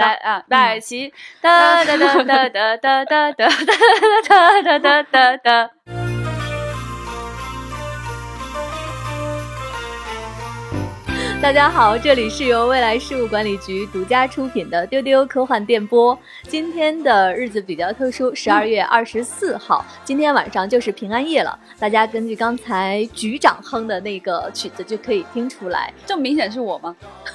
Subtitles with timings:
[0.00, 1.12] 来啊，来齐，
[1.42, 5.70] 哒哒哒哒哒哒哒哒哒哒哒哒哒
[11.42, 16.16] 大家好，这里是由未来事务管理局独家出品的丢丢科幻电波。
[16.46, 21.58] 今天的日子比较特殊，十二月二十四号，今天晚上就是平安夜了。
[21.78, 26.94] 大家根据刚才局长哼的那个曲子就可以听出来，这么明显是我吗？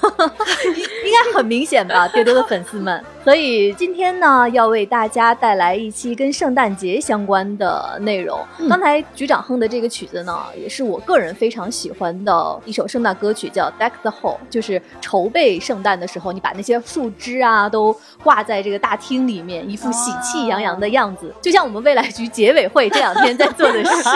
[1.04, 3.04] 应该很明显吧， 丢丢的粉丝们。
[3.24, 8.38] 所以今天呢，要为大家带来一期跟圣诞节相关的内容。
[8.68, 24.08] 刚才局长哼的这个曲子呢，也是我个人非常喜欢的一首圣诞歌曲，叫《Deck the Hall》，就是筹备圣诞的时候，你把那些树枝啊都挂在这个大厅里面，一副喜气洋洋的样子，就像我们未来局结委会这两天在做的事。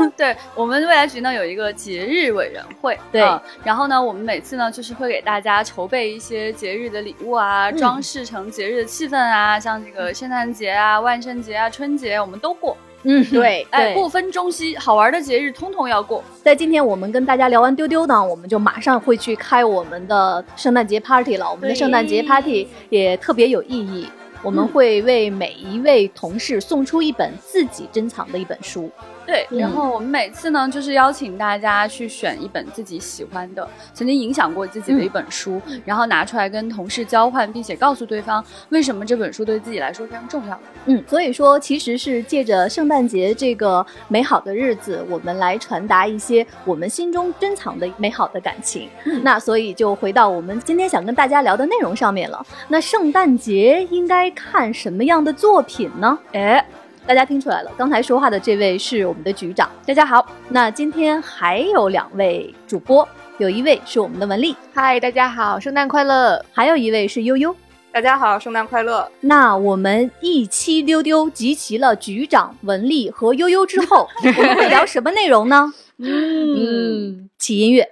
[0.16, 3.20] 对我们未来局呢有一个节日委员会，对，
[3.64, 7.40] 然后呢，我们每次呢就是会给大家筹备一些节日的礼物。
[7.40, 12.76] 啊，装饰成节日的气氛啊，像这个圣诞节啊、万圣节啊、春节，我们都过。
[13.02, 16.22] 嗯，对，哎，不分中西，好玩的节日通通要过。
[16.42, 21.50] 在今天我们跟大家聊完丢丢呢，我们就马上会去开我们的圣诞节 party 了。
[21.50, 24.06] 我们的圣诞节 party 也特别有意义，
[24.42, 28.90] 我们会为每一位同事送出一本自己珍藏的一本书。
[29.30, 40.58] 对，然后我们每次呢，就是邀请大家去选一本自己喜欢的、曾经影响过自己的一本书，然后拿出来跟同事交换，并且告诉对方为什么这本书对自己来说非常重要。
[40.86, 48.88] 嗯，所以说其实是借着圣诞节这个美好的日子，我们来传达一些我们心中珍藏的美好的感情。
[49.22, 52.44] 那所以就回到我们今天想跟大家聊的内容上面了。
[52.66, 56.18] 那圣诞节应该看什么样的作品呢？
[56.32, 56.66] 哎。
[57.06, 59.68] 大家听出来了，刚才说话的这位是我们的局长。
[59.84, 64.54] 大家好，那今天还有两位主播，有一位是我们的文丽。
[64.72, 66.44] 嗨，大家好，圣诞快乐。
[66.52, 67.54] 还有一位是悠悠。
[67.92, 69.10] 大家好，圣诞快乐。
[69.20, 75.72] 那我们一期丢丢集齐了局长、文丽和悠悠之后，我们会聊什么内容呢？
[75.98, 77.88] 嗯，起音乐。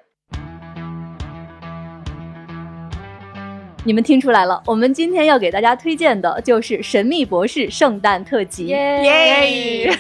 [3.85, 8.67] 你们听出来了，我们今天要给大家推荐的就是《神秘博士》圣诞特辑。
[8.67, 9.91] 耶！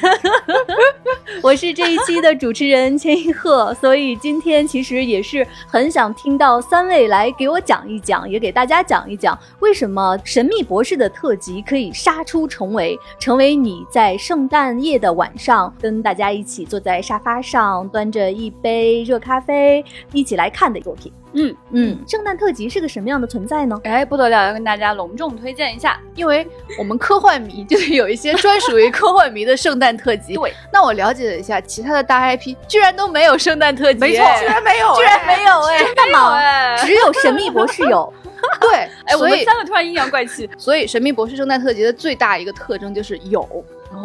[1.42, 21.12] 我是这一期的主持人千一鹤，所以今天其实也是很想听到三位来给我讲一讲，也给大家讲一讲，为什么《神秘博士》的特辑可以杀出重围，成为你在圣诞夜的晚上跟大家一起坐在沙发上，端着一杯热咖啡一起来看的作品。
[21.34, 23.78] 嗯嗯，圣诞特辑是个什么样的存在呢？
[23.84, 26.46] 哎，不得了，要跟大家隆重推荐一下，因为
[26.78, 30.34] 我们科幻迷就是有一些专属于科幻迷的圣诞特辑。
[30.34, 36.76] 对，那我了解了一下，其他的大 IP 居然都没有圣诞特辑，没错，居然没有，居然没有，哎，真的吗？
[36.78, 38.12] 只有神秘博士有。
[38.60, 38.70] 对，
[39.04, 40.48] 哎，我们三个突然阴阳怪气。
[40.56, 43.46] 所以神秘博士圣诞特辑的最大一个特征就是有。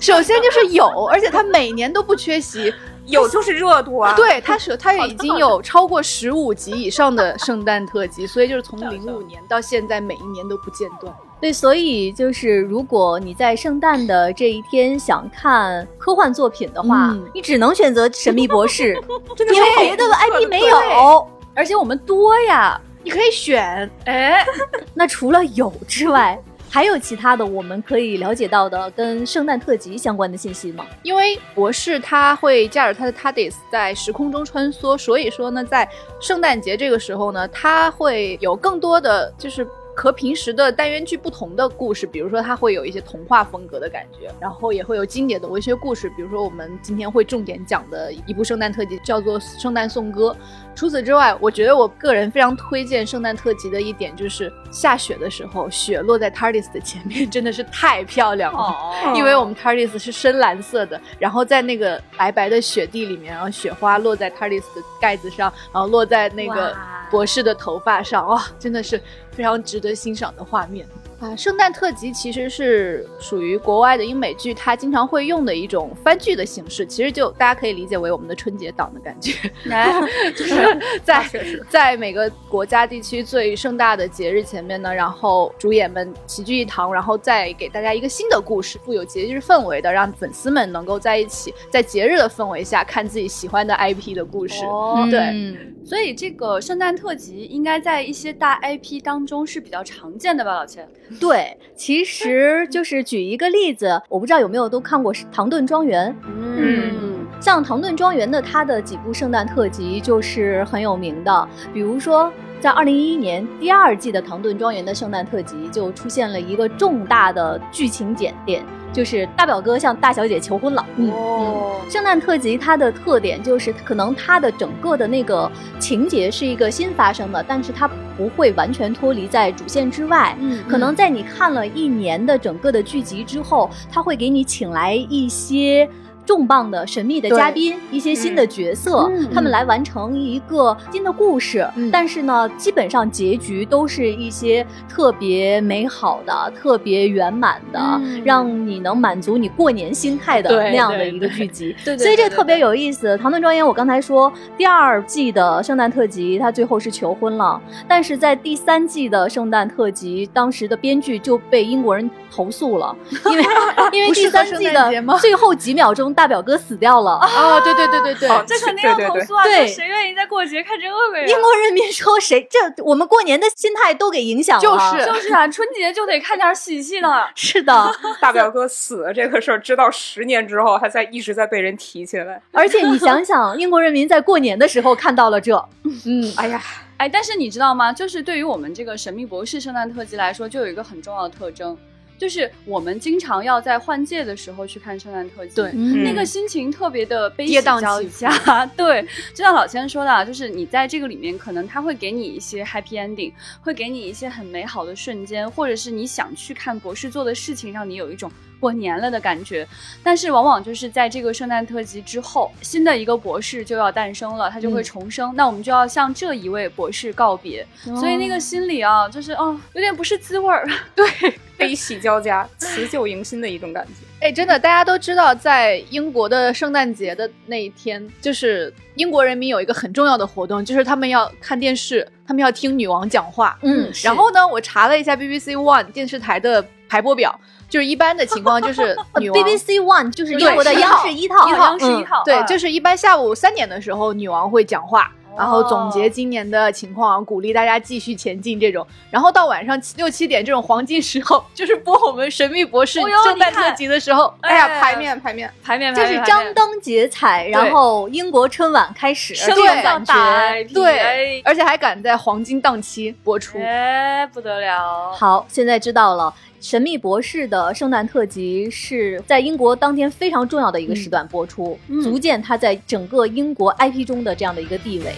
[0.00, 2.74] 首先就是有，而且它每年都不缺席。
[3.08, 4.14] 有就是热度啊！
[4.14, 11.12] 对，它是它已经有超过十五集以上的圣诞特辑，所以就是从零五年到现在，每一年都不间断。
[11.40, 18.94] 对，所以就是如果你在圣诞的这一天想看科幻作品的话，你只能选择《神秘博士
[19.54, 23.88] 》，因为别的 IP 没有，而且我们多呀，你可以选。
[24.04, 24.44] 哎，
[24.94, 26.38] 那除了有之外。
[26.70, 30.86] 还有其他的我们可以了解到的跟圣诞特辑相关的信息吗？
[31.02, 35.88] 因为博士他会驾驶他的 TARDIS 在时空中穿梭，所以说呢，在
[36.20, 39.66] 圣诞节这个时候呢，他会有更多的就是。
[39.98, 50.30] 和平时的单元剧不同的故事，比如说它会有一些童话风格的感觉，然后也会有经典的文学故事，比如说我们今天会重点讲的一部圣诞特辑叫做《圣诞颂歌》。
[50.72, 66.72] 除此之外，我觉得我个人非常推荐圣诞特辑的一点就是下雪的时候，雪落在 TARDIS 的前面真的是太漂亮了， 因为我们 TARDIS 是深蓝色的，然后在那个白白的雪地里面，然后雪花落在 TARDIS 的盖子上，然后落在那个
[67.10, 69.00] 博士的头发上，哇，真的是。
[69.38, 70.84] 非常值得欣赏的画面。
[71.20, 76.86] 啊，圣诞特辑其实是属于国外的英美剧，它经常会用的一种番剧的形式。
[76.86, 79.32] 其实就大家可以理解为我们的春节档的感觉，
[80.36, 81.28] 就是 在
[81.68, 94.62] 在每个国家地区最盛大的节日前面呢，然后主演们齐聚一堂，然后再给大家一个新的故事，富有节日氛围的，让粉丝们能够在一起，在节日的氛围下看自己喜欢的 IP 的故事。
[95.10, 100.88] 对，所以这个圣诞特辑应该在一些大 IP 当中是比较常见的吧，老千？
[101.20, 106.10] 对，其实就是举一个例子，我不知道有没有都看过《唐顿庄园》。
[106.56, 107.26] 嗯。
[107.40, 112.32] 像唐顿庄园的它的几部圣诞特辑就是很有名的，比如说。
[112.60, 120.84] 在二零一一年第二季的《唐顿庄园》的圣诞特辑就出现了一个重大的剧情简点，就是大表哥向大小姐求婚了。
[120.96, 130.36] 哦，圣诞特辑它的特点就是，可能它的整个的那个情节是一个新发生的，但是它不会完全脱离在主线之外。
[130.40, 135.88] 嗯可能在你看了一年的整个的剧集之后，它会给你请来一些。
[136.28, 139.30] 重磅的神秘的嘉宾，一些新的角色，嗯。
[139.32, 141.66] 他们来完成一个新的故事。
[141.74, 148.22] 嗯但是呢，基本上结局都是一些特别美好的、特别圆满的，嗯。
[148.26, 151.74] 让你能满足你过年心态的对那样的一个剧集。
[151.82, 153.16] 对对对对所以这特别有意思。
[153.16, 157.58] 唐顿庄园，我刚才说第二季的圣诞特辑，他最后是求婚了，
[157.88, 162.94] 但是在第三季的圣诞特辑，当时的编剧就被英国人投诉了，
[163.30, 163.44] 因为
[163.92, 167.12] 因为第三季的最后几秒钟，大表哥死掉了。
[167.12, 169.44] 啊，对对对对对，这肯定要对对对投诉啊！
[169.44, 171.26] 对这谁愿意在过节看这个呀？
[171.28, 177.08] 英国人民说谁这我们过年的心态都给影响了，就是就是啊，春节就得看点喜气的。
[177.36, 182.42] 是的， 大表哥死了这个事儿，直到十年之后还在一直在被人提起来。
[182.50, 185.54] 而且你想想，英国人民在过年的时候看到了这，
[185.84, 186.60] 嗯， 哎呀，
[186.96, 187.92] 哎，但是你知道吗？
[187.92, 191.78] 就是对于我们这个《神秘博士》圣诞特辑来说，就有一个很重要的特征，
[192.18, 195.54] 就是我们经常要在换届的时候去看圣诞特辑。
[195.54, 203.32] 对嗯那个心情特别的悲喜交加， 对，就像老千说的啊，就是你在这个里面，可能他会给你一些 happy ending，
[203.62, 209.66] 会给你一些很美好的瞬间，或者是你想去看博士做的事情，让你有一种过年了的感觉。
[210.02, 220.66] 但是往往就是在这个圣诞特辑之后，新的一个博士就要诞生了，他就会嗯重生，那我们就要向这一位博士告别，所以那个心里啊，就是哦，有点不是滋味儿。
[221.58, 223.92] 悲喜交加、辞旧迎新的一种感觉。
[224.20, 233.58] 哎，真的，大家都知道，在英国的圣诞节的那一天，就是英国人民有一个很重要的活动，就是他们要看电视，他们要听女王讲话。
[233.62, 237.38] 嗯，然后呢，我查了一下 BBC One 电视台的排播表，
[237.68, 248.84] 就是一般的情况就是 女王 BBC One 就是英国的央视一套，央视嗯一套，对，啊就是一般下午三点的时候，女王会讲话，然后总结今年的情况，鼓励大家继续前进这种。
[249.08, 260.74] 然后到晚上七六七点这种黄金时候， 就是播我们《神秘博士圣诞特辑的时候，哎呀，哎排面排面，排面就是张灯结彩，然后英国春晚开始，升这种感觉。
[260.74, 263.58] 对，而且还赶在黄金档期播出。
[263.60, 265.12] 哎，不得了！
[265.14, 266.34] 好，现在知道了。
[266.60, 275.14] 《神秘博士》的圣诞特辑是在英国当天非常重要的一个时段播出，嗯足见它在整个英国 IP 中的这样的一个地位。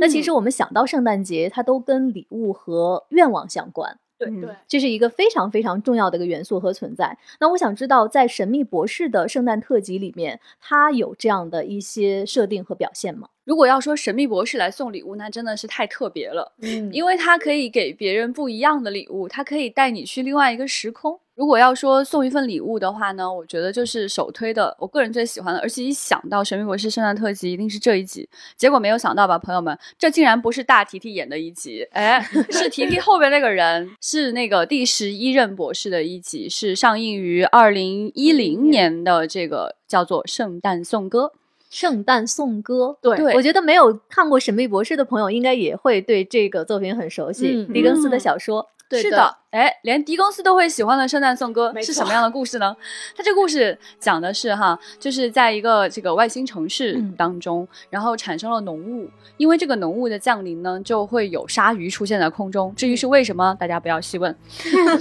[0.00, 3.92] 那其实我们想到圣诞节，它都跟礼物和愿望相关。
[3.92, 7.16] 嗯对对，这是一个非常非常重要的一个元素和存在。
[7.38, 13.28] 那我想知道，在《神秘博士》的圣诞特辑里面，它有这样的一些设定和表现吗？
[13.48, 21.18] 如果要说神秘博士来送礼物，那真的是太特别了，嗯因为他可以给别人不一样的礼物，他可以带你去另外一个时空。
[21.34, 28.28] 如果要说送一份礼物的话呢，我觉得就是首推的，我个人最喜欢的，而且一想到神秘博士圣诞特辑，一定是这一集。
[28.54, 32.20] 结果没有想到吧，朋友们，这竟然不是大提提演的一集，哎，
[32.50, 41.32] 是提提后边那个人，是那个第十一任博士的一集，是上映于二零一零年的这个叫做《圣诞颂歌》。
[41.70, 47.66] 圣诞颂歌，对对我觉得没有看过《神秘博士》的朋友，应该也会对这个作品很熟悉。
[47.68, 52.74] 嗯狄更斯的小说，对的是的，哎，连狄更斯都会喜欢的圣诞颂歌是什么样的故事呢？
[53.14, 62.74] 它这故事讲的是哈，就是在一个这个外星城市嗯当中，然后产生了浓雾，因为这个浓雾的降临呢，就会有鲨鱼出现在空中。
[62.74, 64.34] 至于是为什么，大家不要细问。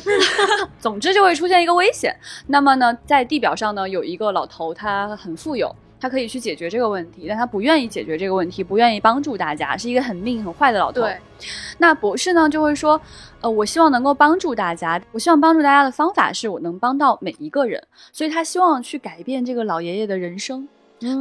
[0.79, 2.13] 总之就会出现一个危险。
[2.47, 5.73] 那么呢，在地表上呢，有一个老头，他很富有。
[5.99, 11.01] 他可以去解决这个问题，但他不愿意解决这个问题，不愿意帮助大家，是一个很命很坏的老头。
[11.01, 11.17] 对，
[11.77, 12.99] 那博士呢就会说，
[13.41, 20.67] 呃，我希望能够帮助大家，我希望帮助大家的方法是我能帮到每一个人，所以他希望去改变这个老爷爷的人生，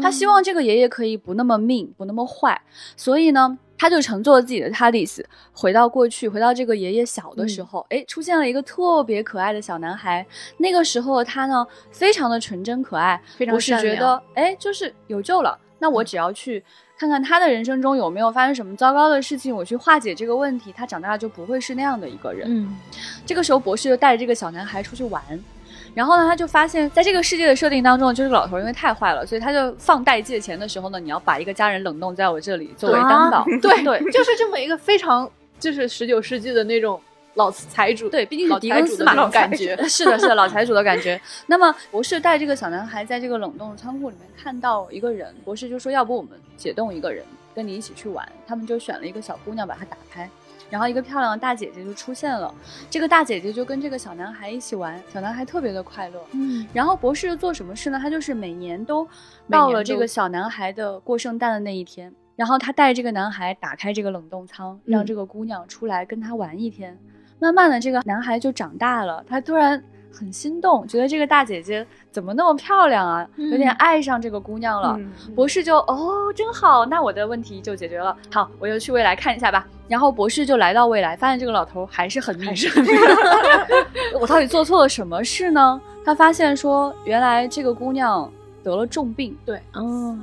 [0.02, 2.61] 他希望这个爷爷可以不那么命，不那么坏，
[2.97, 3.59] 所以呢。
[3.78, 10.25] 他就乘坐自己的 TARDIS 回到过去，回到这个爷爷小的时候，哎、出现了一个特别可爱的小男孩。
[10.59, 15.59] 那个时候他呢，非常的纯真可爱，非常不是觉得哎，就是有救了。
[15.78, 16.64] 那我只要去
[16.99, 22.47] 看看他的人生中有没有发生什么糟糕的事情，我去化解这个问题，他长大就不会是那样的一个人。
[22.49, 22.76] 嗯，
[23.26, 25.23] 这个时候，博士就带着这个小男孩出去玩。
[25.97, 33.43] 然后呢，他就发现，在这个世界的设定当中，就是老头因为太坏了，所以他就放贷借钱的时候呢，你要把一个家人冷冻在我这里作为担保。
[33.62, 35.26] 对对，就是这么一个非常
[35.59, 37.00] 就是十九世纪的那种
[37.33, 39.75] 老财主，对，毕竟狄更斯嘛，那种感觉。
[39.88, 41.19] 是的，是的，老财主的感觉。
[41.49, 47.25] 那么博士带这个小男孩在这个冷冻仓库里面看到一个人，博士就说：“要不我们解冻一个人，
[47.55, 50.29] 跟你一起去玩。”他们就选了一个小姑娘把它打开，
[50.71, 52.53] 然后一个漂亮的大姐姐就出现了。
[52.91, 56.21] 这个大姐姐就跟这个小男孩一起玩，小男孩特别的快乐。
[56.33, 57.99] 嗯，然后博士做什么事呢？
[57.99, 59.07] 他就是每年都
[59.51, 66.99] 到了这个小男孩的过圣诞的那一天，然后他带这个男孩打开这个冷冻仓，让嗯这个姑娘出来跟他玩一天。
[67.39, 69.83] 慢慢的，这个男孩就长大了，他突然
[70.13, 74.97] 很心动，觉得这个大姐姐怎么那么漂亮啊，有点嗯爱上这个姑娘了。
[74.99, 78.17] 嗯博士就哦，真好，那我的问题就解决了。
[78.33, 79.67] 好，我就去未来看一下吧。
[79.89, 82.73] 然后博士就来到未来，发现这个老头还是很迷人。
[84.21, 85.81] 我到底做错了什么事呢？
[86.05, 88.31] 他发现说，原来这个姑娘
[88.63, 89.37] 得了重病。
[89.45, 90.21] 对，嗯，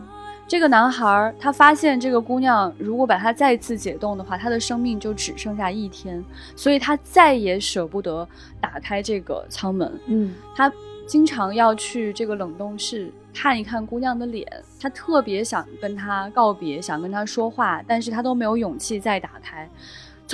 [0.53, 6.23] 这个男孩儿他发现这个姑娘如果把她再次解冻的话，他的生命就只剩下一天，
[6.55, 8.27] 所以他再也舍不得
[8.61, 9.99] 打开这个舱门。
[10.05, 10.71] 嗯，他
[11.07, 14.47] 经常要去这个冷冻室看一看姑娘的脸，
[14.79, 19.67] 他特别想跟她告别，想跟她说话，但是他都没有勇气再打开，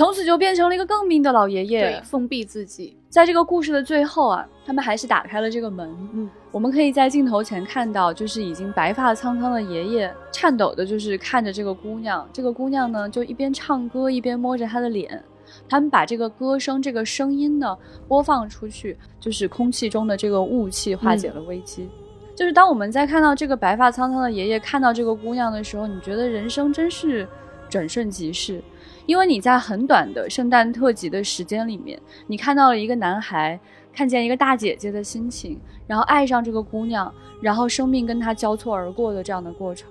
[0.00, 2.02] 从此就变成了一个更命的老爷对爷，。
[2.02, 2.96] 封闭自己。
[3.10, 5.94] 在这个故事的最后啊，他们还是打开了这个门。
[6.14, 12.26] 嗯，我们可以在镜头前看到，就是已经白发苍苍的爷爷颤抖的，就是看着这个姑娘。
[12.32, 15.22] 这个姑娘呢，就一边唱歌一边摸着她的脸。
[15.68, 17.76] 他们把这个歌声、这个声音呢
[18.08, 21.86] 播放出去，就是空气中的这个雾气化解了危机。
[22.34, 27.28] 就是当我们在看到这个白发苍苍的爷爷看到这个姑娘的时候，你觉得人生真是
[27.68, 28.62] 转瞬即逝，
[29.06, 33.58] 因为你在很短的圣诞特辑的时间里面，你看到了一个男孩
[33.92, 39.88] 看见一个大姐姐的心情，然后爱上这个姑娘，然后生命跟她交错而过的这样的过程，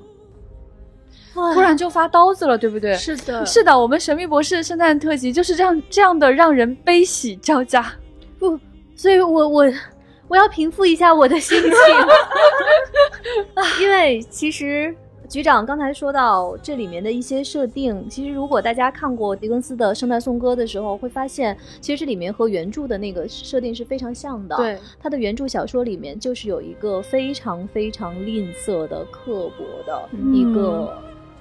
[1.33, 2.93] 突然就发刀子了，对不对？
[2.95, 7.85] 是的是的，我们神秘博士圣诞特辑就是这样这样的让人悲喜交加。
[8.37, 8.57] 不，
[8.95, 9.65] 所以我我
[10.27, 11.71] 我要平复一下我的心情，
[13.81, 14.95] 因为其实。
[15.29, 30.97] 局长刚才说到这里面的一些设定，其实如果大家看过狄更斯的《圣诞颂歌》的时候，会发现其实这里面和原著的那个设定是非常像的。，对，他的原著小说里面就是有一个非常非常吝啬的、刻薄的一个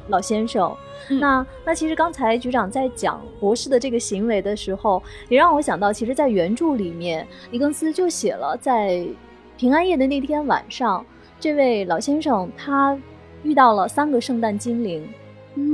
[0.08, 0.70] 老先生。
[1.08, 9.06] 嗯那那其实刚才局长在讲博士的这个行为的时候，也让我想到，其实，在原著里面，狄更斯就写了，在
[9.56, 11.02] 平安夜的那天晚上，
[11.40, 12.98] 这位老先生他
[13.42, 15.08] 遇到了三个圣诞精灵。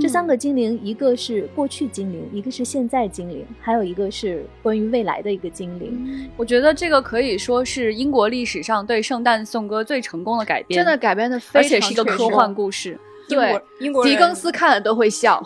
[0.01, 6.31] 这三个精灵，一个是过去精灵，一个是现在精灵，还有一个是关于未来的一个精灵。
[6.39, 12.99] 我觉得这个可以说是英国历史上对圣诞颂歌最成功的改编，真的，改编的非常而常且是一个科幻故事。
[13.29, 15.43] 英国对英国狄更斯看了都会笑。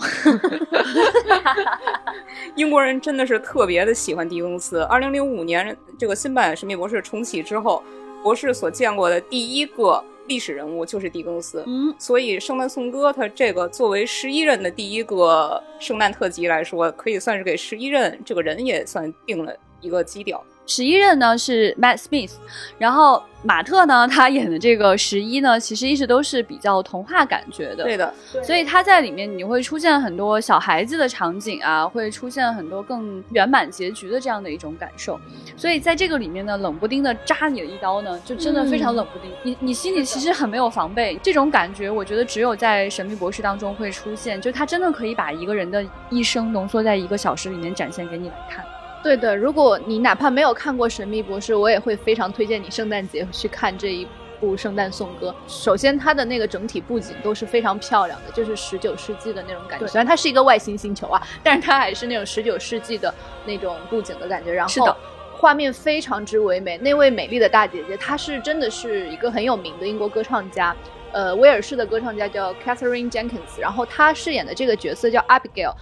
[2.54, 4.82] 英国人真的是特别的喜欢狄更斯。
[4.82, 7.82] 二零零五年这个新版《神秘博士》重启之后，
[8.22, 11.64] 博士所见过的第一个历史人物就是狄更斯。
[11.66, 20.44] 嗯，所以《圣诞颂歌》它这个作为十一任的第一个圣诞特辑来说，可以算是给十一任这个人也算定了一个基调。
[20.68, 22.32] 十一任呢是 Matt Smith，
[22.76, 27.84] 然后马特呢他演的这个十一呢，其实一直都是比较童话感觉的。
[27.84, 28.12] 对的，
[28.44, 35.18] 所以他在里面你会出现很多小孩子的场景啊，会出现很多更圆满结局的这样的一种感受。
[35.56, 39.32] 所以在这个里面呢，冷不丁的扎你的一刀呢，就真的非常冷不丁。
[39.42, 48.62] 你你心里其实很没有防备，这种感觉我觉得只有在《神秘博士》当中会出现，就他真的可以把一个人的一生浓缩在一个小时里面展现给你来看。
[49.02, 54.06] 对的，如果你哪怕没有看过《神秘博士》，我也会非常推荐你圣诞节去看这一
[54.40, 55.30] 部《圣诞颂歌》。
[55.46, 59.86] 首先，它的那个整体布景都是非常漂亮的，就是十九世纪的那种感觉。
[59.86, 63.12] 虽然它是一个外星星球啊，但是它还是那种十九世纪的
[63.46, 64.52] 那种布景的感觉。
[64.52, 64.94] 然后是的
[65.32, 66.76] 画面非常之唯美。
[66.78, 70.74] 那位美丽的大姐姐，她是真的是一个很有名的英国歌唱家，
[71.12, 75.72] 呃，威尔士的歌唱家叫 Catherine Jenkins，然后她饰演的这个角色叫 Abigail。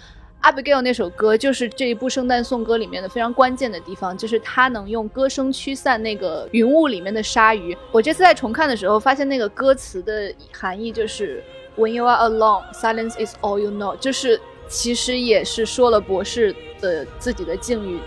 [0.46, 7.76] Abigail 那首歌就是这一部圣诞颂歌里面的非常关键的地方，就是他能用歌声驱散那个云雾里面的鲨鱼。
[7.90, 11.42] 我这次在重看的时候，发现那个歌词的含义就是
[11.76, 17.98] When you are alone, silence is all you know，就是其实也是说了博士的自己的境遇。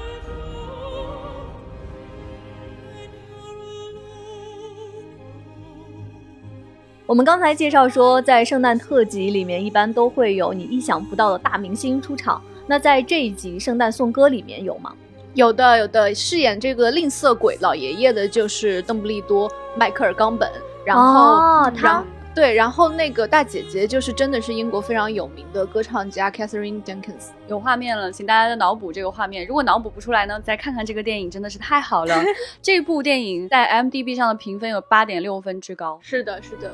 [7.10, 12.39] 我们刚才介绍说，在圣诞特辑里面，一般都会有你意想不到的大明星出场。
[12.68, 14.94] 那在这一集《圣诞颂歌》里面有吗？
[15.34, 20.48] 有的，有的，饰演这个吝啬鬼老爷爷的就是邓布利多·迈克尔·冈本，
[20.86, 27.29] 然后、哦他然对，然后那个大姐姐就是真的是英国非常有名的歌唱家 Catherine Jenkins。
[27.48, 29.45] 有画面了，请大家的脑补这个画面。
[29.45, 32.15] 如果脑补不出来呢，再看看这个电影，真的是太好了。
[32.62, 36.00] 这部电影在 m d b 上的评分有八点六分之高。
[36.01, 36.71] 是的，是的。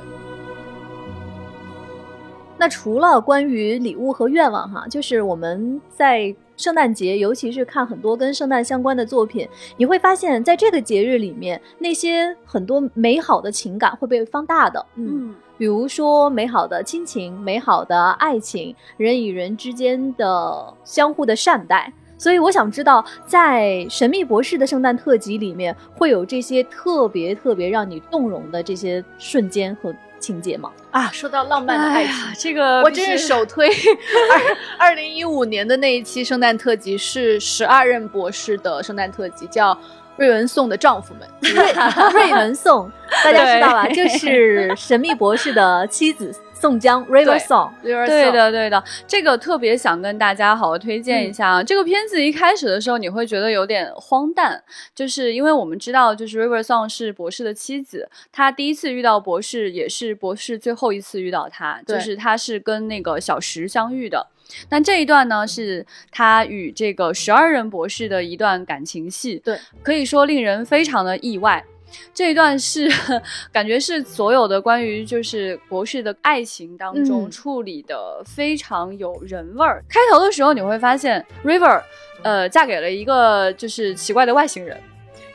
[2.58, 9.48] 那除了关于礼物和愿望哈，就是我们在圣诞节，尤其是看很多跟圣诞相关的作品，
[9.78, 14.86] 你会发现在这个节日里面，那些很多美好的情感会被放大的。
[14.96, 21.92] 嗯，比如说美好的亲情、美好的爱情、人与人之间的相互的善待。
[22.18, 29.94] 所以我想知道，在《神秘博士》的圣诞特辑里面，会有这些特别特别让你动容的这些瞬间和。
[30.26, 30.72] 情节吗？
[30.90, 33.70] 啊，说到浪漫的爱情，这个我真是首推。
[34.80, 39.74] 二二零一五年的那一期圣诞特辑是十二任博士的圣诞特辑，叫
[40.18, 41.30] 《瑞文颂的丈夫们》。
[42.12, 42.92] 瑞文颂，
[43.24, 43.88] 大家知道吧？
[43.90, 46.34] 就是神秘博士的妻子。
[46.60, 51.64] 宋江 River Song，对的对的，这个特别想跟大家好好推荐一下啊。
[51.64, 54.64] 这个片子一开始的时候你会觉得有点荒诞，
[54.96, 64.26] 就是因为我们知道，就是 River Song 是博士的妻子，他第一次遇到博士，也是博士最后一次遇到他，就是他是跟那个小石相遇的。
[64.70, 71.64] 但这一段呢，是他与这个十二人博士的一段感情戏，对，可以说令人非常的意外。
[72.14, 72.90] 这一段是
[73.52, 79.84] 感觉是所有的关于就是博士的爱情当中处理的非常有人味儿。
[79.90, 81.82] 开头的时候你会发现，River，
[82.24, 84.78] 呃，嫁给了一个就是奇怪的外星人。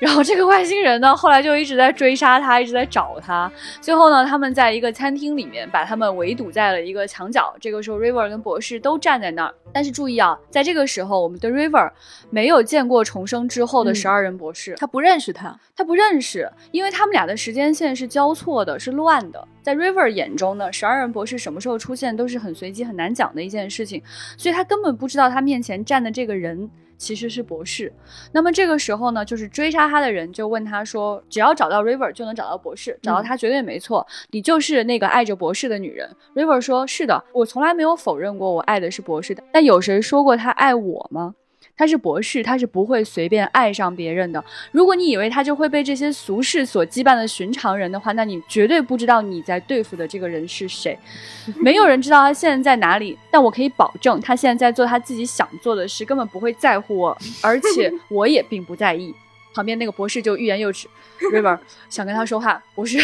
[0.00, 3.52] 然后这个外星人呢，后来就一直在追杀他，一直在找他。
[3.82, 7.54] 最后呢，他们在一个餐厅里面把他们围堵在了一个墙角。
[7.60, 9.54] 这个时候，River 跟博士都站在那儿。
[9.72, 11.90] 但是注意啊，在这个时候，我们的 River
[12.30, 19.46] 没有见过重生之后的十二人博士，他不认识他，他不认识，因为他们俩的时间线是交错的，是乱的。
[19.62, 24.02] 在 River 眼中呢，十二人博士什么时候出现都是很随机、很难讲的一件事情，
[24.38, 26.70] 所以他根本不知道他面前站的这个人。
[27.00, 27.90] 其实是博士，
[28.30, 36.14] 那么这个时候呢，就是追杀他的人就问他说：“只要找到 River 就能找到博士，找到他绝对没错，你就是那个爱着博士的女人。
[36.34, 41.34] ”River 说：“是的，我从来没有否认过我爱的是博士的，但有谁说过他爱我吗？”
[41.80, 44.44] 他是博士，他是不会随便爱上别人的。
[44.70, 50.98] 如果你以为他就会被这些俗世所羁绊的寻常人的话，那你绝对不知道你在对付的这个人是谁。
[51.56, 59.14] 没有人知道他现在在哪里，但我可以保证，他现在在做他自己想做的事，根本不会在乎我，而且 我也并不在意。
[59.54, 60.88] 旁边那个博士就欲言又止
[61.32, 61.58] ，River
[61.88, 62.98] 想跟他说话，博士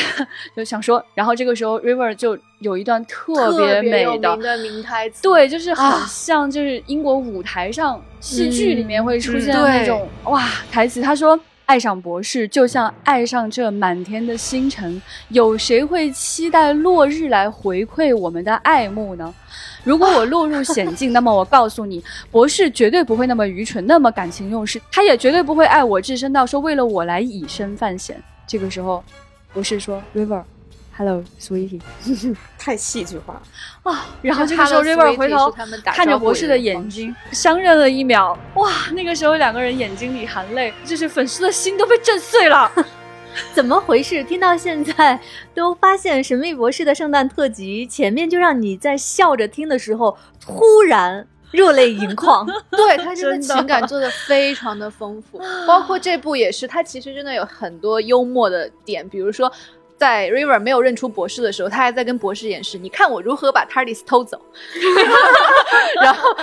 [0.54, 11.38] 就想说，然后这个时候 River 就有一段特别美的名台词，对，就是很像就是英国舞台上戏剧里面会出现的那种哇台词，他说。
[11.66, 15.02] 爱上博士，就像爱上这满天的星辰。
[15.30, 19.35] 有谁会期待落日来回馈我们的爱慕呢？
[19.87, 24.83] 如果我落入险境， 那么我告诉你，博士绝对不会那么愚蠢，那么感情用事。
[24.90, 28.20] 他也绝对不会爱我至深到说为了我来以身犯险。
[28.49, 29.05] 这个时候，
[29.55, 30.42] 博士说：“River。”
[30.99, 31.81] Hello, sweetie，
[32.59, 33.40] 太戏剧化
[33.85, 34.07] 啊！
[34.22, 38.37] 然后这个时候，River 回头看着博士的眼睛，相认了一秒。
[38.55, 42.72] 哇，那个时候两个人眼睛里含泪，就是粉丝的心都被震碎了。
[43.55, 44.22] 怎么回事？
[44.25, 45.18] 听到现在
[45.55, 52.46] 都发现《神秘博士》的圣诞特辑前面就让你在笑着听的时候，突然热泪盈眶。
[52.70, 59.51] 对他真的情感做的非常的丰富， 包括这部也是，他其实真的有很多幽默的点，比如说。
[59.99, 64.38] 在 River 没有认出博士的时候，他还在跟博士演示，你看我如何把 Tardis 偷走。
[66.03, 66.37] 然后，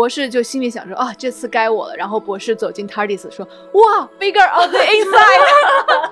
[0.00, 1.94] 博士就心里想说啊，这次该我了。
[1.94, 5.20] 然后博士走进 Tardis 说，哇，Bigger on the inside。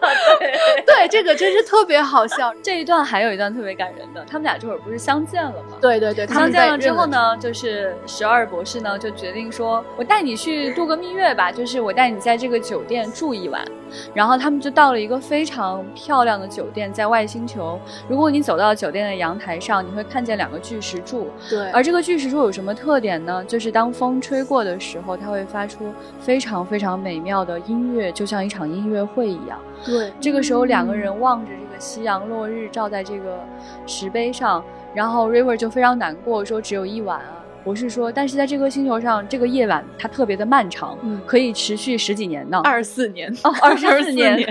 [0.85, 2.53] 对，这个真是特别好笑。
[2.63, 5.79] 这一段还有一段特别感人的，他们俩这会儿不是相见了吗？
[5.81, 13.65] 对对对，相见了之后呢，就是十二博士呢就决定说，我带你去度个蜜月吧，就是我带你在这个酒店住一晚。
[14.13, 17.81] 然后他们就到了一个非常漂亮的酒店，在外星球。
[18.07, 21.31] 如果你走到酒店的阳台上，你会看见两个巨石柱。
[21.49, 23.43] 对，而这个巨石柱有什么特点呢？
[23.49, 29.57] 就是当风吹过的时候，它会发出非常非常美妙的音乐，就像一场音乐会一样。
[29.87, 33.39] 对，这个时候两个人望着这个夕阳落日照在这个
[33.87, 37.45] 石碑上，然后 River 就非常难过，说只有一晚啊。
[37.69, 42.59] 博士说，但是在这颗星球上，这个夜晚它特别的漫长，嗯可以持续十几年呢。
[42.65, 43.31] 二十四年。
[43.45, 44.43] 哦，二十四年，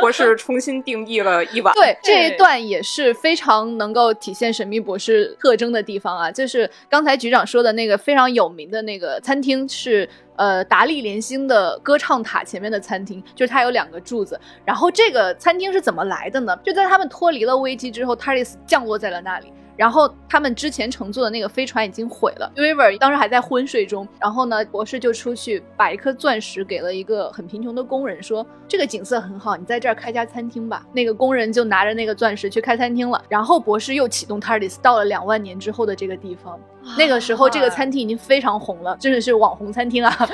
[0.00, 1.74] 博士重新定义了一晚。
[1.74, 10.08] 对这一段也是非常能够体现神秘博士特征的地方啊，就是刚才局长说的那个非常有名的那个餐厅是。
[10.38, 14.40] 呃，达利连星的歌唱塔前面的餐厅，就是它有两个柱子。
[14.64, 16.56] 然后这个餐厅是怎么来的呢？
[16.64, 19.52] 就在他们脱离了危机之后 t a r d i s 降落在了那里。
[19.78, 24.06] 然后他们之前乘坐的那个飞船已经毁了，River 当时还在昏睡中。
[24.18, 30.84] 然后呢，博士就出去把一颗钻石给了一个很贫穷的工人，说这个景色很好，你在这儿开家餐厅吧。
[30.92, 33.22] 那个工人就拿着那个钻石去开餐厅了。
[33.28, 36.58] 然后博士又启动 TARDIS 到了两万年之后的这个地方。
[36.96, 40.28] 那个时候这个餐厅已经非常红了，真的是网红餐厅啊。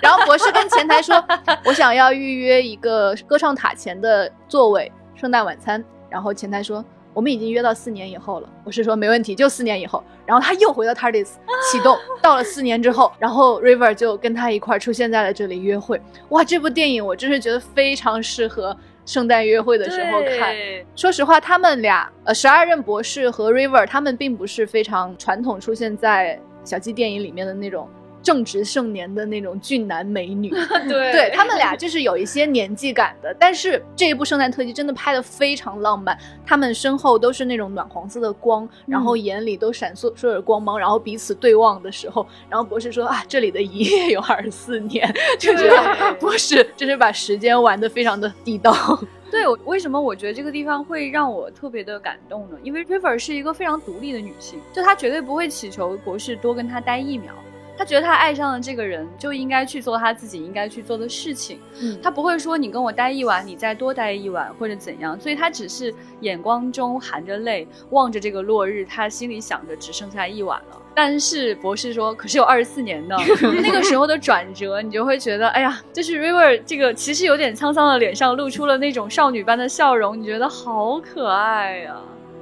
[0.00, 1.22] 然后博士跟前台说，
[1.66, 5.84] 我想要预约一个歌唱塔前的座位，圣诞晚餐。
[6.08, 6.82] 然后前台说。
[7.18, 10.00] 我们已经约到四年以后了，我是说没问题，就四年以后。
[10.24, 11.30] 然后他又回到 TARDIS
[11.68, 16.00] 启动，到了四年之后，然后 River 就跟他一块儿出现在了这里约会。
[16.28, 20.54] 哇，这部电影我真是觉得非常适合圣诞约会的时候看。
[20.94, 27.88] 说实话，他们俩，呃，十二任博士和 River，他们并不是非常传统出现在小鸡电影里面的那种
[28.28, 30.50] 正值盛年的那种俊男美女。
[30.86, 45.10] 对对他们俩就是有一些年纪感的，但是这一部圣诞特辑真的拍的非常浪漫，他们身后都是那种暖黄色的光，然后眼里都闪烁烁着光芒，然后彼此对望的时候，然后博士说啊，这里的一夜有二十四年，
[45.40, 48.74] 就觉得博士就是把时间玩的非常的地道。
[49.30, 52.58] 对，我为什么我觉得这个地方会让我特别的感动呢？
[52.62, 57.32] 因为 River 是一个非常独立的女性，就她绝对不会祈求博士多跟她待一秒。
[57.78, 61.60] 她觉得他爱上了这个人，就应该去做他自己应该去做的事情。
[61.80, 65.18] 嗯他不会说你跟我待一晚，你再多待一晚或者怎样。
[65.20, 70.82] 所以他只是眼光中含着泪，望着这个落日，他心里想着只剩下一晚了。
[70.92, 73.16] 但是博士说，可是有二十四年呢。
[73.62, 81.94] 那个时候的转折，你就会觉得，哎呀，就是 River 这个其实有点沧桑的脸上露出了那种少女般的笑容，你觉得好可爱呀、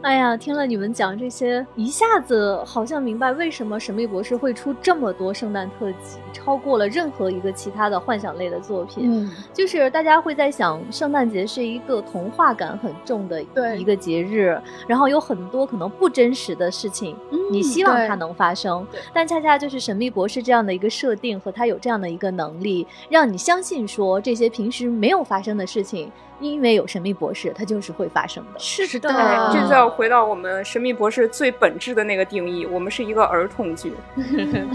[0.06, 9.02] 哎呀，听了你们讲这些，一下子好像明白为什么《神秘博士》会出这么多圣诞特辑，超过了任何一个其他的幻想类的作品。
[9.04, 13.42] 嗯，就是大家会在想，圣诞节是一个童话感很重的
[13.76, 17.16] 一个节日，然后有很多可能不真实的事情，
[17.50, 28.60] 你希望它能发生，但恰恰就是神秘博士这样的一个设定和他有这样的一个能力，让你相信说这些平时没有发生的事情，因为有神秘博士，它就是会发生的。
[28.60, 33.94] 是的对，这就要回到我们《神秘博士》最本质的那个定义，我们是一个儿童剧，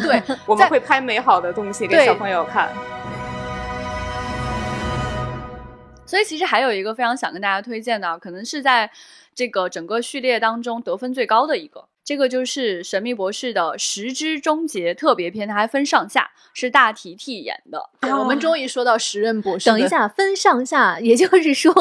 [0.01, 2.69] 对， 我们会拍美好的东西给小朋友看。
[6.07, 8.89] 所以其实还有一个非常想跟大家推荐的，可能是在
[9.35, 11.85] 这个整个序列当中得分最高的一个。
[12.03, 17.89] 这个就是《神秘博士》的《时之终结》特别篇，它还分上下，是大提提演的。
[18.01, 19.69] 对我们终于说到时任博士。
[19.69, 21.71] 等一下，分上下，也就是说，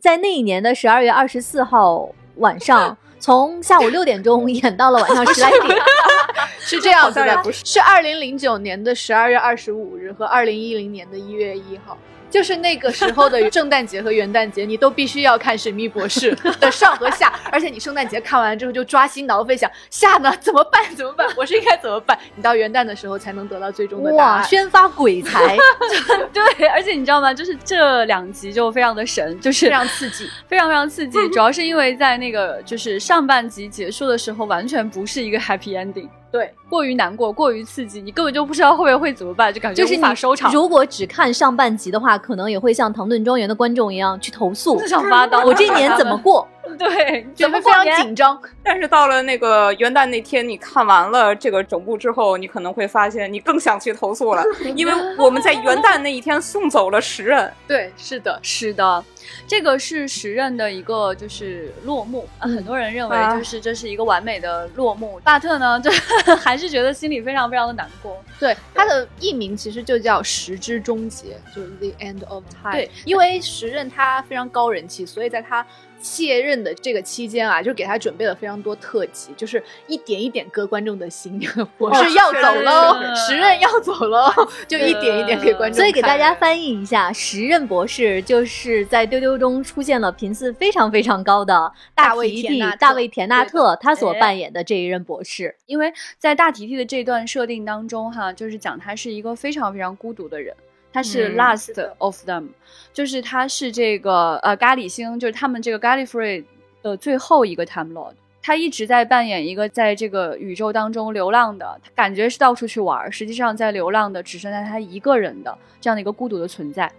[0.00, 2.10] 在那一年的十二月二十四号
[2.40, 5.78] 晚上， 从下午六点钟演到了晚上十来点。
[6.58, 11.96] 是这样子的不是，是二零零九年的十二月二十五日和二零一零年的一月一号。
[12.30, 20.94] 就是那个时候的圣诞节和元旦节，你都必须要看《神秘博士 》的上和下，而且你圣诞节看完之后就抓心挠肺想下呢 怎么办？
[20.94, 21.28] 怎么办？
[21.34, 22.18] 博士应该怎么办？
[22.36, 24.44] 你到元旦的时候才能得到最终的答哇，案。
[24.44, 25.56] 宣发鬼才！
[26.32, 27.34] 对，而且你知道吗？
[27.34, 44.86] 就是这两集就非常的神，就是非常刺激，非常非常刺激，主要是因为在那个就是上半集结束的时候，完全不是一个 happy ending，对，过于难过，过于刺激，你根本就不知道后面会怎么办，就感觉无就是你法收场，如果只看上半集的话，可能也会像唐顿庄园的观众一样去投诉就。
[44.86, 45.42] 想发刀。
[45.46, 46.46] 我这一年怎么过？
[46.78, 47.26] 对？
[47.34, 48.40] 觉得非常紧张。
[48.62, 54.44] 但是到了那个元旦那天，你看完了这个整部之后，你可能会发现你更想去投诉了，
[54.76, 57.52] 因为我们在元旦那一天送走了十人。
[57.66, 59.04] 对，是的，是的，
[59.46, 65.20] 这个是时任的一个就是落幕，啊很多人认为啊就是这是一个完美的落幕。
[65.24, 65.90] 巴特呢，就
[66.36, 68.22] 还是觉得心里非常非常的难过。
[68.38, 72.72] 对，他的艺名其实就叫《时之终结》，就是 The End of Time。
[72.72, 75.66] 对，因为时任他非常高人气，所以在他
[76.00, 81.40] 卸任的这个期间啊，就给他准备了非常多特辑，就是一点一点割观众的心。
[81.78, 84.30] 我是要走喽，时任要走喽，
[84.66, 85.78] 就一点一点给观众。
[85.78, 95.54] 所以给大家翻译一下，时任博士就是在丢丢中出现了频次非常非常高的大卫提提大卫田纳特，他所哎扮演的这一任博士。
[95.66, 100.54] 因为在大提提的这段设定当中，哈，就是讲他是一个非常非常孤独的人，
[100.92, 102.48] 他是嗯 last of them，、
[102.92, 106.44] 就是他是这个呃咖喱星，就是他们这个 Gallifrey
[106.82, 108.14] 的最后一个 Time Lord。
[108.42, 116.90] 他一直在扮演一个在这个宇宙当中流浪的，他感觉是到处去玩儿，实际上在流浪的只剩下他一个人的这样的一个孤独的存在。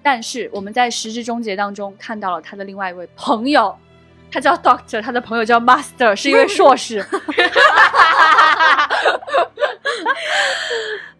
[0.00, 3.76] 但是我们在时之终结当中看到了他的另外一位朋友，
[4.30, 7.04] 他叫 Doctor，他的朋友叫 Master，是一位 硕士。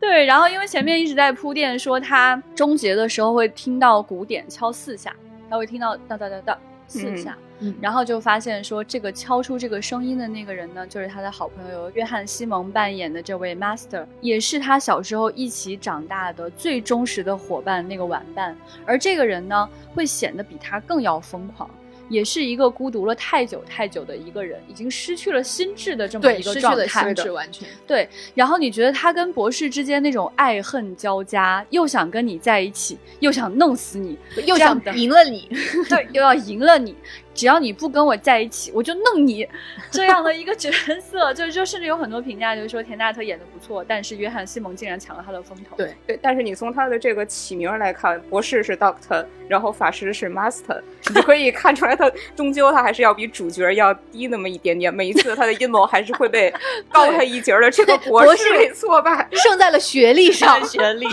[0.06, 5.14] 对，然后因为前面一直在铺垫说他终结的时候会听到鼓点敲四下，
[5.50, 21.68] 他会听到哒哒哒哒四下，嗯然后就发现说这个敲出这个声音的那个人呢，就是他的好朋友约翰·西蒙扮演的这位 Master，也是他小时候一起长大的最忠实的伙伴那个玩伴，而这个人呢，会显得比他更要疯狂。
[22.08, 27.14] 也是一个孤独了太久太久的一个人，已经失去了心智的这么，一个失去了状态。
[27.14, 27.68] 心智，完全。
[27.86, 35.48] 对，然后你觉得他跟博士之间那种爱恨交加，又想跟你在一起，又想弄死你，又想赢了你，
[35.88, 36.94] 对，又要赢了你，
[37.36, 39.46] 只要你不跟我在一起，我就弄你，
[39.92, 45.76] 这样的一个角色，就 就甚至有很多评价就是说田纳特演的不错，但是约翰西蒙竟然抢了他的风头。
[45.76, 54.92] 对对，但是你从他的这个起名来看，博士是 Doctor，然后法师是 Master，你就可以看出来他终究他还是要比主角要低那么一点点。
[54.92, 56.52] 每一次他的阴谋还是会被
[56.90, 59.28] 高他一截的这个博博士士给挫败。
[59.32, 60.64] 胜在了学历上。
[60.66, 61.06] 学历。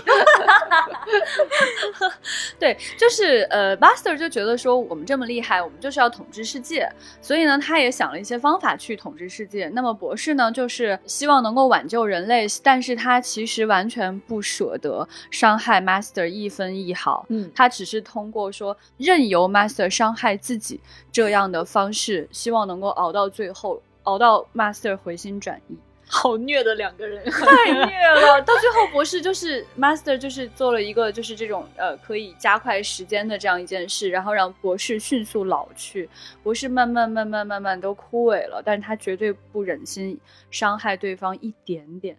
[2.58, 6.88] 对，就是呃，Master 就觉得说我们这么厉害，我们就是要统治世界，
[7.22, 9.68] 所以呢，他也想了一些方法去统治世界。
[9.70, 17.26] 那么博士呢，就是希望能够挽救人类，但是他其实完全不舍得伤害 Master 一分一毫。
[17.30, 20.80] 嗯他只是通过说任由 Master 伤害自己
[21.12, 25.78] 这样的方式，希望能够熬到最后，熬到 Master 回心转意。
[26.16, 28.40] 好虐的两个人， 太虐了！
[28.44, 36.08] 到最后，博士就是 master，就是做了一个就是这种呃可以加快时间的这样一件事，然后让博士迅速老去，
[36.44, 40.18] 博士慢慢慢慢慢慢都枯萎了，但是他绝对不忍心
[40.52, 42.16] 伤害对方一点点，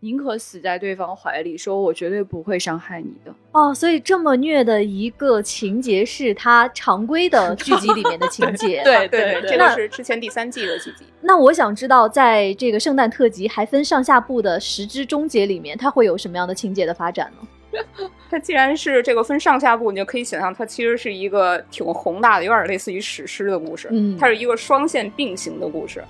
[0.00, 3.34] 宁可死在对方怀里，说我绝对不会伤害你的。
[3.52, 8.82] 哦，所以这么虐的一个情节是他常规的 剧集里面的情节。
[8.82, 11.04] 对对对这个是之前第三季的剧集。
[11.20, 17.48] 那我想知道，在这个圣诞特辑还分上下部的《十之终结》里面，它会有什么样的情节的发展呢？
[18.30, 23.88] 它既然是这个分上下部，你就可以想象它其实是一个挺宏大的，有点类似于史诗的故事。
[23.92, 26.02] 嗯它是一个双线并行的故事。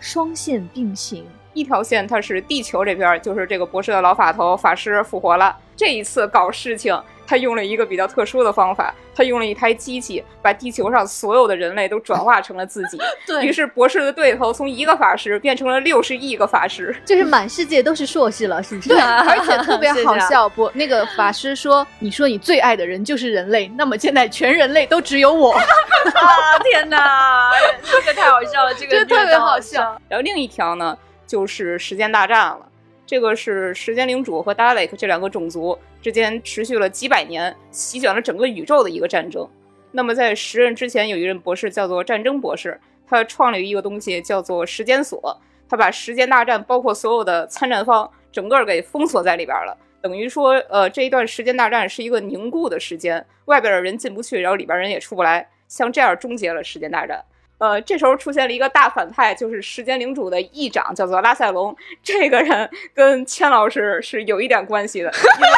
[0.00, 1.24] 双线并行。
[1.54, 5.56] 一条线它是地球这边，就是这个博士的老法头法师复活了。
[5.76, 12.96] 这一次搞事情，他用了一个比较特殊的方法，他用了一台机器，把地球上所有的人类都转化成了自己。
[13.26, 16.94] 对于是博士的对头从一个法师变成了六十亿个法师。
[17.04, 18.90] 就是满世界都是硕士了，是不是？
[18.90, 20.48] 对， 而且特别好笑。
[20.48, 25.54] 博，那个法师说：“你说你最爱的人就是人类，那么现在全人类都只有我。
[26.14, 27.50] 啊天哪，
[27.82, 29.80] 这个太好笑了，这个这特别好笑。
[30.08, 32.68] 然后另一条呢，就是时间大战了。
[33.06, 39.48] 这个是时间领主和 Dalek 这两个种族之间持续了几百年，席卷了整个宇宙的一个战争。
[39.92, 49.76] 那么在时任之前，有一任博士叫做战争博士，他创立一个东西叫做时间锁，他把时间大战包括所有的参战方整个给封锁在里边了。
[50.00, 57.24] 等于说，呃，这一段时间大战是一个凝固的时间，外边的人进不去，然后里边人也出不来，像这样终结了时间大战。
[57.64, 61.74] 呃，这时候出现了一个大反派，就是时间领主的议长，叫做拉塞隆。
[62.02, 65.10] 这个人跟千老师是有一点关系的，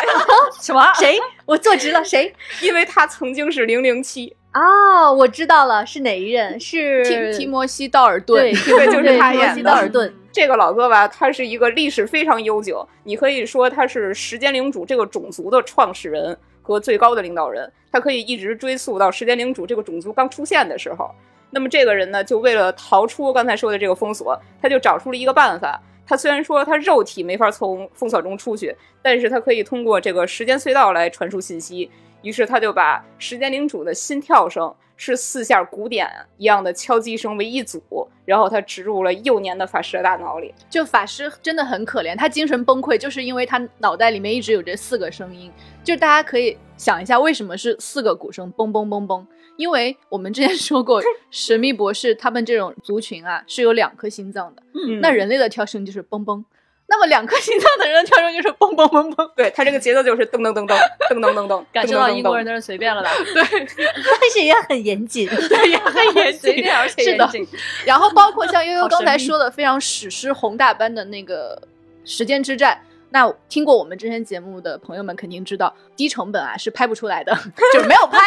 [0.63, 0.87] 什么？
[0.95, 1.19] 谁？
[1.45, 2.33] 我坐直了，谁？
[2.63, 4.37] 因为他曾经是零零七。
[4.53, 6.59] 啊，我知道了，是哪一任？
[6.61, 10.15] 是提提摩西·道尔顿对，，对就是他提摩西演的道尔顿。
[10.31, 21.11] 这个老哥吧，他是一个历史非常悠久，你可以说他是时间领主这个种族的创始人和最高的领导人，他可以一直追溯到时间领主这个种族刚出现的时候。
[21.57, 25.81] 那么这个人呢，就为了逃出刚才说的这个封锁，他就找出了一个办法。
[26.07, 31.91] 他虽然说他肉体没法从封锁中出去，但是他可以通过这个时间隧道来传输信息。
[32.21, 37.81] 于是他就把时间领主的心跳声是四下鼓点一样的敲击声为一组，
[38.25, 40.55] 然后他植入了幼年的法师的大脑里。
[40.69, 45.53] 就法师真的很可怜，他精神崩溃，就是因为他脑袋里面一直有这四个声音。
[45.85, 49.25] 就大家可以想一下，为什么是四个鼓声，嘣嘣嘣嘣？
[49.57, 56.45] 因为我们之前说过， 神秘博士他们这种族群啊是有两颗心脏的，嗯那人类的跳声就是嘣嘣，
[56.89, 59.29] 那么两颗心脏的人的跳声就是嘣嘣嘣嘣。
[59.35, 60.79] 对他这个节奏就是噔噔噔噔
[61.11, 63.11] 噔噔噔噔，感受到英国人都是随便了吧？
[63.35, 63.43] 对
[63.75, 65.27] 但是也很严谨。
[65.49, 67.59] 对也很严随谨，便而且是的严谨。
[67.85, 71.61] 然后包括像悠悠刚才说的非常史诗宏大般的那个
[72.05, 77.33] 时间之战，那听过我们之前节目的朋友们肯定知道，低成本啊是拍不出来的，
[77.73, 78.19] 就是没有拍。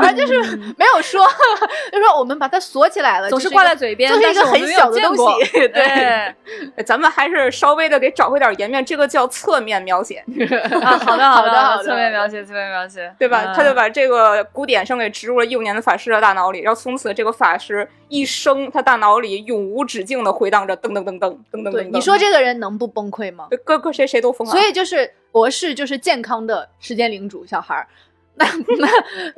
[0.00, 1.26] 反正就是没有说，
[1.92, 5.68] 就说我们把它锁起来了，总是挂在嘴边，就是一个很小的东西。
[5.68, 6.34] 对，
[6.84, 10.24] 咱们还是稍微的给找回点颜面，这个叫侧面描写，
[10.82, 13.42] 啊，好的好的的好的侧面描写，侧面描写，对吧？
[13.46, 21.90] 嗯他就把这个古典声给植入了幼年的法师的大脑里，然后从此这个法师一生他大脑里永无止境的回荡着噔噔噔噔噔噔对，噔。
[21.92, 23.46] 你说这个人能不崩溃吗？
[23.50, 23.56] 这
[23.92, 24.52] 谁谁都疯了！
[24.52, 27.86] 所以就是博士就是健康的时间领主小孩儿，
[28.34, 28.46] 那
[28.78, 28.88] 那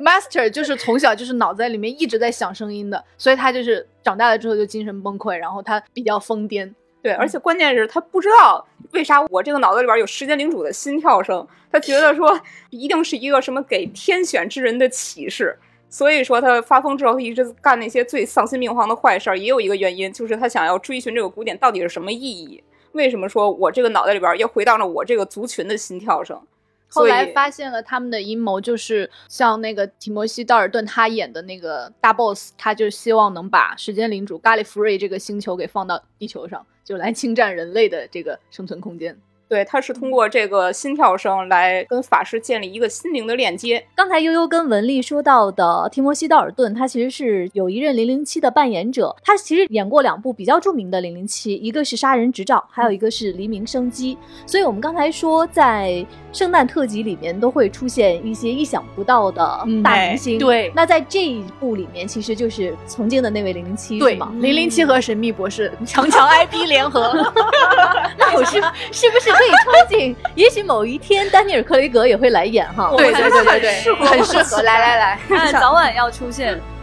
[0.03, 6.73] master 就是从小就是脑子里面一直在想声音的，所以他就是长大了之后就精神崩溃，然后他比较疯癫。
[7.03, 12.37] 对，而且关键是他不知道为啥我这个脑子里边有时间领主的心跳声，他觉得说
[12.69, 15.57] 一定是一个什么给天选之人的启示。
[15.89, 22.61] 所以说他发疯之后，他一直干那些最丧心病狂的坏事儿，也有一个原因，就是他想要追寻这个古典到底是什么意义。
[22.93, 26.41] 为什么说我这个脑袋里边又回荡着我这个族群的心跳声？
[26.89, 39.19] 后来发现了他们的阴谋，就是像那个提摩西·道尔顿他演的那个大 boss，他就希望能把时间领主咖喱福瑞这个星球给放到地球上，就来侵占人类的这个生存空间。
[39.49, 43.85] 对，他是通过这个心跳声来跟法师建立一个心灵的链接。
[43.95, 54.15] 刚才悠悠跟文丽说到的提摩西·道尔顿，他其实是有一任零零七的扮演者，他其实演过两部比较著名的零零七，一个是《杀人执照》，还有一个是《黎明生机》。
[54.49, 59.41] 所以我们刚才说，在圣诞特辑里面都会出现一些意想不到的
[59.83, 60.37] 大明星。
[60.37, 67.13] 对那在这一部里面，其实就是曾经的那位零零七，对吗？，零零七和神秘博士 强强 IP 联合，
[68.19, 72.91] 那我是是不是可以憧憬，也许某一天丹尼尔·克雷格也会来演哈？
[72.97, 74.61] 对对对对对，适合很适合。
[74.63, 76.59] 来来来，看早晚要出现。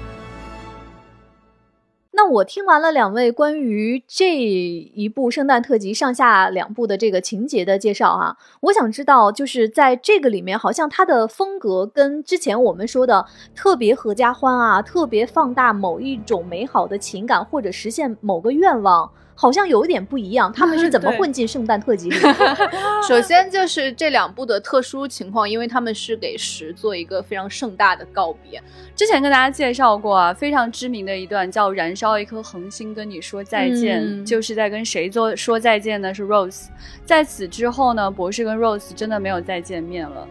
[2.17, 20.53] 那我听完了两位关于这一部圣诞特辑上下两部的这个情节的介绍啊、我想知道，就是在这个里面，好像它的风格跟之前我们说的特别合家欢啊，特别放大某一种美好的情感或者实现某个愿望，好像有一点不一样。
[20.53, 22.35] 他们是 怎么混进圣诞特辑里的？
[23.07, 28.63] 首先就是这两部的特殊情况，因为他们是给十做一个非常盛大的告别。
[28.97, 36.15] 之前跟大家介绍过啊，非常知名的一段叫“燃烧一颗恒星跟你说再见”，嗯就是在跟谁做说再见呢？
[36.15, 36.67] 是 Rose。
[37.05, 40.27] 在此之后呢，博士跟 Rose 真的没有再见面了。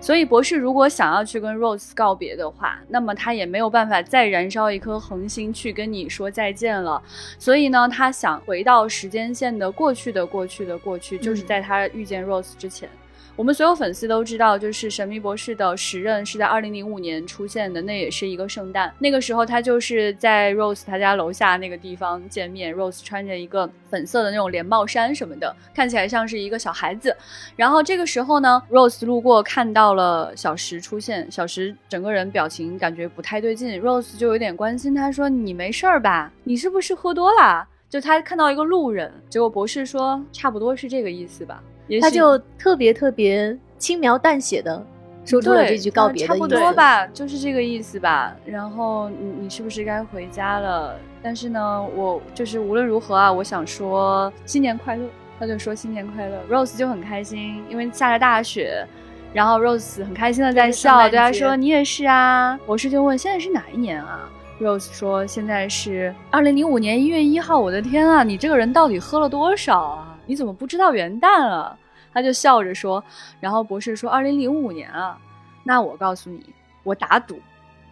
[0.00, 7.02] 所以博士如果想要去跟 Rose 告别的话，那么他也没有办法再燃烧一颗恒星去跟你说再见了。
[7.38, 12.88] 所以呢，他想回到时间线的过去的过去的过去，就是在他遇见 Rose 之前。
[13.36, 18.90] 我们所有粉丝都知道，就是神秘博士的时任是在二零零五年出现的，那也是一个圣诞。
[18.98, 27.14] 那个时候他就是在 Rose 他家楼下那个地方见面，Rose 穿着一个粉色的那种连帽衫什么的，看起来像是一个小孩子。
[27.56, 36.32] 然后这个时候呢，Rose 路过看到了小石出现，小石整个人表情感觉不太对劲，Rose 就有点关心他说：“你没事儿吧？
[36.42, 41.62] 你是不是喝多啦？”就他看到一个路人，结果博士说：“差不多是这个意思吧。”
[42.00, 44.84] 他就特别特别轻描淡写的
[45.24, 46.46] 说出了对这句告别的差不。
[46.46, 48.34] 多吧，就是这个意思吧。
[48.44, 50.96] 然后你你是不是该回家了？
[51.22, 55.04] 但是呢，我就是无论如何啊，我想说新年快乐。
[55.38, 58.86] 他就说新年快乐，Rose 就很开心，因为下着大雪。
[59.34, 62.58] 然后 Rose 很开心的在笑，对他说你也是啊。
[62.64, 64.26] 博士就问现在是哪一年啊
[64.58, 67.58] ？Rose 说现在是二零零五年一月一号。
[67.58, 70.15] 我的天啊，你这个人到底喝了多少啊？
[70.26, 71.78] 你怎么不知道元旦啊？
[72.12, 73.04] 他就笑着说，
[73.40, 75.18] 然后博士说二零零五年啊，
[75.64, 76.46] 那我告诉你，
[76.82, 77.38] 我打赌，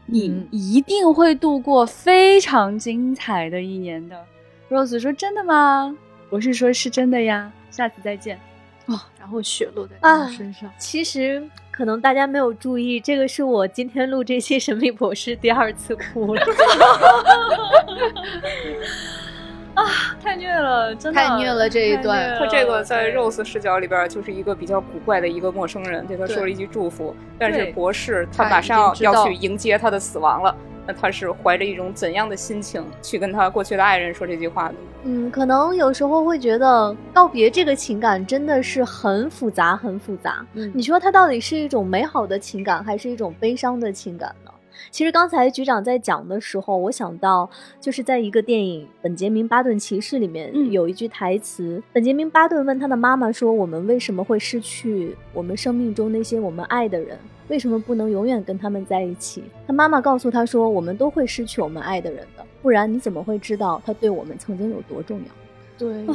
[0.07, 4.25] 你嗯一定会度过非常精彩的一年的。
[4.71, 5.95] Rose 说真的吗？
[6.31, 8.41] 博士说是真的呀，下次再见。
[8.87, 9.97] 哦，然后血落在
[10.31, 10.71] 身上。
[10.79, 16.43] 其实可能大家没有注意，这个是我今天录这期《神秘博士》第二次哭了。
[20.23, 30.55] 太虐了，真的太虐了这一段他这个在 Rose 视角里边就是一个比较古怪的一个陌生人，对他说了一句祝福，但是博士他马上要去迎接他的死亡了，
[30.87, 34.75] 那他是怀着一种怎样的心情去跟他过去的爱人说这句话的？
[35.05, 40.45] 嗯，可能有时候会觉得告别这个情感真的是很复杂，很复杂。
[40.55, 44.44] 嗯你说它到底是一种美好的情感，还是一种悲伤的情感呢？
[44.91, 47.49] 其实刚才局长在讲的时候，我想到
[47.81, 57.19] 就是在一个电影《本杰明·巴顿骑士》里面嗯有一句台词，本杰明·巴顿问他的妈妈说：“我们为什么会失去我们生命中那些我们爱的人？
[57.49, 65.25] 为什么不能永远跟他们在一起？”他妈妈告诉他说：“我们都会失去我们爱的人的，不然你怎么会知道他对我们曾经有多重要？”
[65.77, 66.07] 对，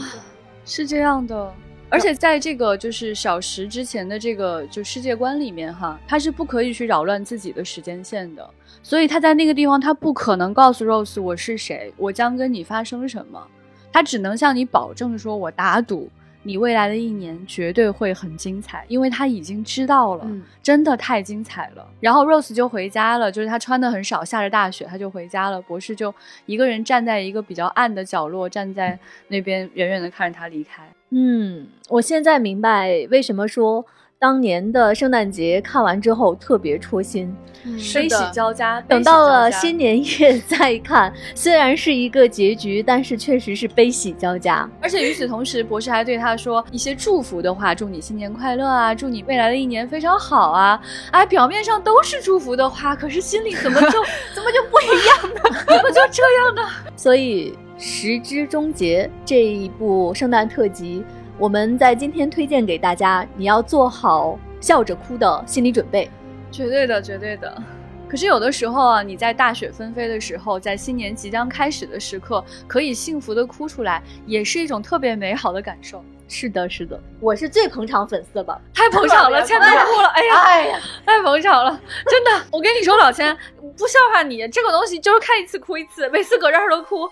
[0.65, 1.54] 是这样的。
[1.89, 8.47] 而且在这个就是小时之前的这个就世界观里面哈，他是不可以去扰乱自己的时间线的，
[8.84, 13.46] 所以他在那个地方他不可能告诉 Rose 我是谁，我将跟你发生什么，
[13.92, 16.10] 他只能向你保证说，我打赌。
[16.44, 21.85] 你未来的一年绝对会很精彩，因为他已经知道了，嗯真的太精彩了。
[22.00, 25.62] 然后 Rose 就回家了，就是他穿的很少，下着大雪，他就回家了。
[25.62, 26.13] 博士就
[26.46, 30.83] 一个人站在一个比较暗的角落，站在那边远远的看着他离开。
[31.10, 33.85] 嗯，我现在明白为什么说
[34.22, 37.34] 当年的圣诞节看完之后特别戳心。
[37.63, 44.70] 悲喜交加，等到了新年夜 再看，虽然是一个结局，但是确实是悲喜交加。
[44.82, 50.82] 而且与此同时，博士还对他说一些祝福的话，祝你新年快乐啊，祝你未来的一年非常好啊。
[51.12, 54.04] 哎，表面上都是祝福的话，可是心里怎么就
[54.36, 55.63] 怎么就不一样呢？
[55.65, 56.62] 怎么就这样呢？
[56.98, 61.06] 所以《时之终结》这一部圣诞特辑，
[61.40, 66.12] 我们在今天推荐给大家，你要做好笑着哭的心理准备。
[66.52, 67.63] 绝对的，绝对的。
[68.10, 76.04] 可是有的时候啊，你在大雪纷飞的时候，在新年即将开始的时刻，可以幸福的哭出来，也是一种特别美好的感受。
[76.27, 78.60] 是的，是的，我是最捧场粉丝吧。
[78.73, 81.79] 太捧场了，千都哭了，哎呀，哎呀，太捧场了，
[82.10, 82.31] 真的。
[82.52, 83.33] 我跟你说，老千
[83.77, 87.10] 不笑话你，这个东西就是看一次哭一次，每次搁这儿都哭。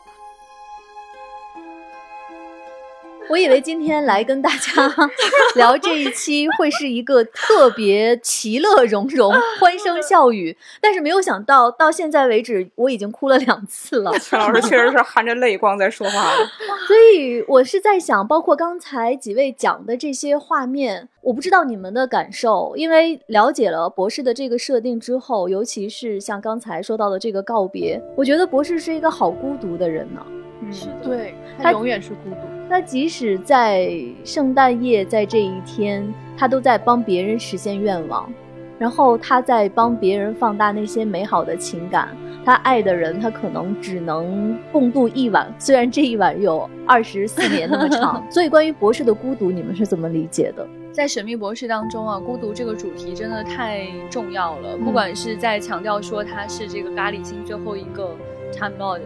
[3.30, 4.90] 我以为今天来跟大家
[5.56, 14.12] 聊这一期会是一个特别其乐融融、 欢声笑语，但是没有想到到现在为止，我已经哭了两次了。
[14.20, 16.46] 陈老师确实是含着泪光在说话的。
[16.88, 30.26] 所以我是在想，包括刚才几位讲的这些画面，我不知道你们的感受，因为了解了博士的这个设定之后，尤其是像刚才说到的这个告别，我觉得博士是一个好孤独的人呢。
[30.72, 32.47] 是对，他他永远是孤独。
[32.70, 33.90] 他即使在
[34.24, 38.30] 圣诞夜，在这一天，他都在帮别人实现愿望，
[38.78, 42.10] 然后他在帮别人放大那些美好的情感。
[42.44, 48.24] 他爱的人，他可能只能共度一晚，虽然这一晚有二十四年那么长。
[48.32, 50.66] 所以，关于博士的孤独，你们是怎么理解的？
[50.94, 54.78] 在《神秘博士》当中啊，孤独这个主题真的太重要了。
[54.78, 58.16] 不管是在强调说他是这个咖喱星最后一个
[58.52, 59.02] Time Lord，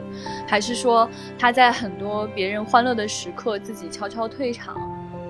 [0.48, 4.76] 还是说他在很多别人欢乐的时刻自己悄悄退场，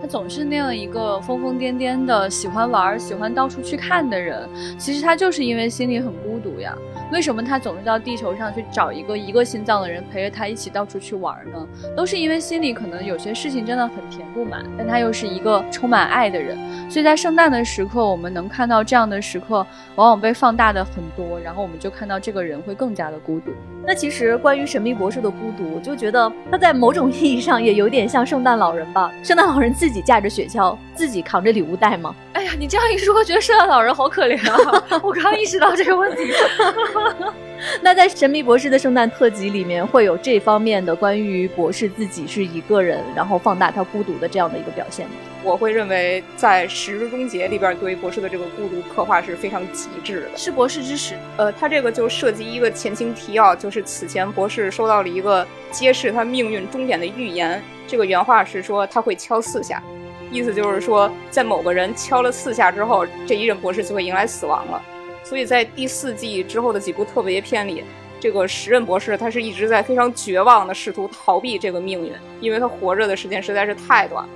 [0.01, 4.49] 他总是那样一个疯疯癫癫的、喜欢玩、喜欢到处去看的人。
[4.77, 6.75] 其实他就是因为心里很孤独呀。
[7.11, 11.67] 为什么他总是到地球上去找一个一个心脏的人陪着他一起到处去玩呢？
[11.95, 16.57] 都是因为心里可能有些事情真的很填不满，但他又是一个充满爱的人。
[16.89, 23.51] 所以在圣诞的时刻，我们能看到这样的时刻，往往被放大的很多，然后我们就看到这个人会更加的孤独。
[23.85, 29.11] 那其实关于神秘博士的孤独，我就觉得他在某种意义上也有点像圣诞老人吧。
[29.21, 32.15] 圣诞老人自自己驾着雪橇，自己扛着礼物袋吗？
[32.41, 34.83] 哎呀，你这样一说，觉得圣诞老人好可怜啊！
[35.03, 36.23] 我刚意识到这个问题。
[37.83, 45.11] 那在《神秘博士》的圣诞特辑里面，会有这方面的关于博士自己是一个人，然后放大他孤独的这样的一个表现吗？
[45.43, 50.29] 我会认为，在《时日终结》里边，对于博士的这个孤独刻画是非常极致的。
[50.35, 57.61] 是博士之使，呃，他这个就涉及一个前情提要，就是此前博士收到了一个揭示他命运终点的预言。
[57.85, 59.83] 这个原话是说他会敲四下，
[60.31, 64.81] 意思就是说，在某个人敲了四下之后，这一任博士就会迎来死亡了。
[65.23, 67.83] 所以在第四季之后的几部特别篇里，
[68.19, 74.29] 这个时任博士他是一直在非常绝望的试图逃避这个命运，因为他活着的时间实在是太短了。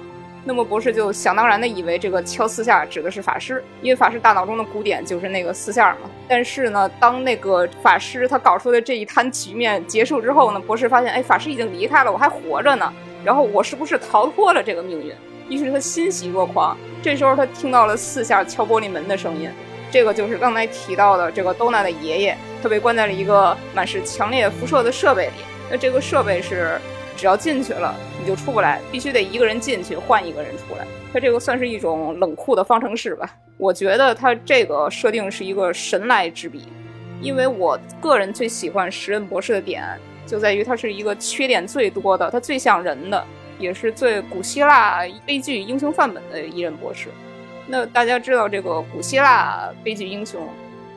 [0.48, 6.10] 那么博士就想当然的以为这个敲四下指的是法师，因为法师大脑中的鼓点就是那个四下嘛。
[6.28, 12.94] 但是呢，当那个法师他搞出的这一摊局面结束之后呢，博士发现，哎，法师已经离开了，我还活着呢。
[13.24, 15.12] 然后我是不是逃脱了这个命运？
[15.50, 16.78] 于是他欣喜若狂。
[17.02, 19.50] 这时候他听到了四下敲玻璃门的声音，
[19.92, 25.34] 这个就是刚才提到的这个多娜的爷爷，他被关在了一个满是强烈辐射的设备里。
[25.70, 26.80] 那这个设备是。
[27.18, 30.86] 只要进去了，你就出不来，必须得一个人进去换一个人出来。
[31.14, 33.38] 它这个算是一种冷酷的方程式吧？
[33.56, 36.68] 我觉得它这个设定是一个神来之笔，
[37.22, 39.82] 因为我个人最喜欢时任博士的点
[40.26, 43.26] 就在于它是一个缺点最多的，它最像人的，
[43.60, 47.10] 也是最古希腊悲剧英雄范本的一任博士。
[47.68, 50.42] 那大家知道这个古希腊悲剧英雄，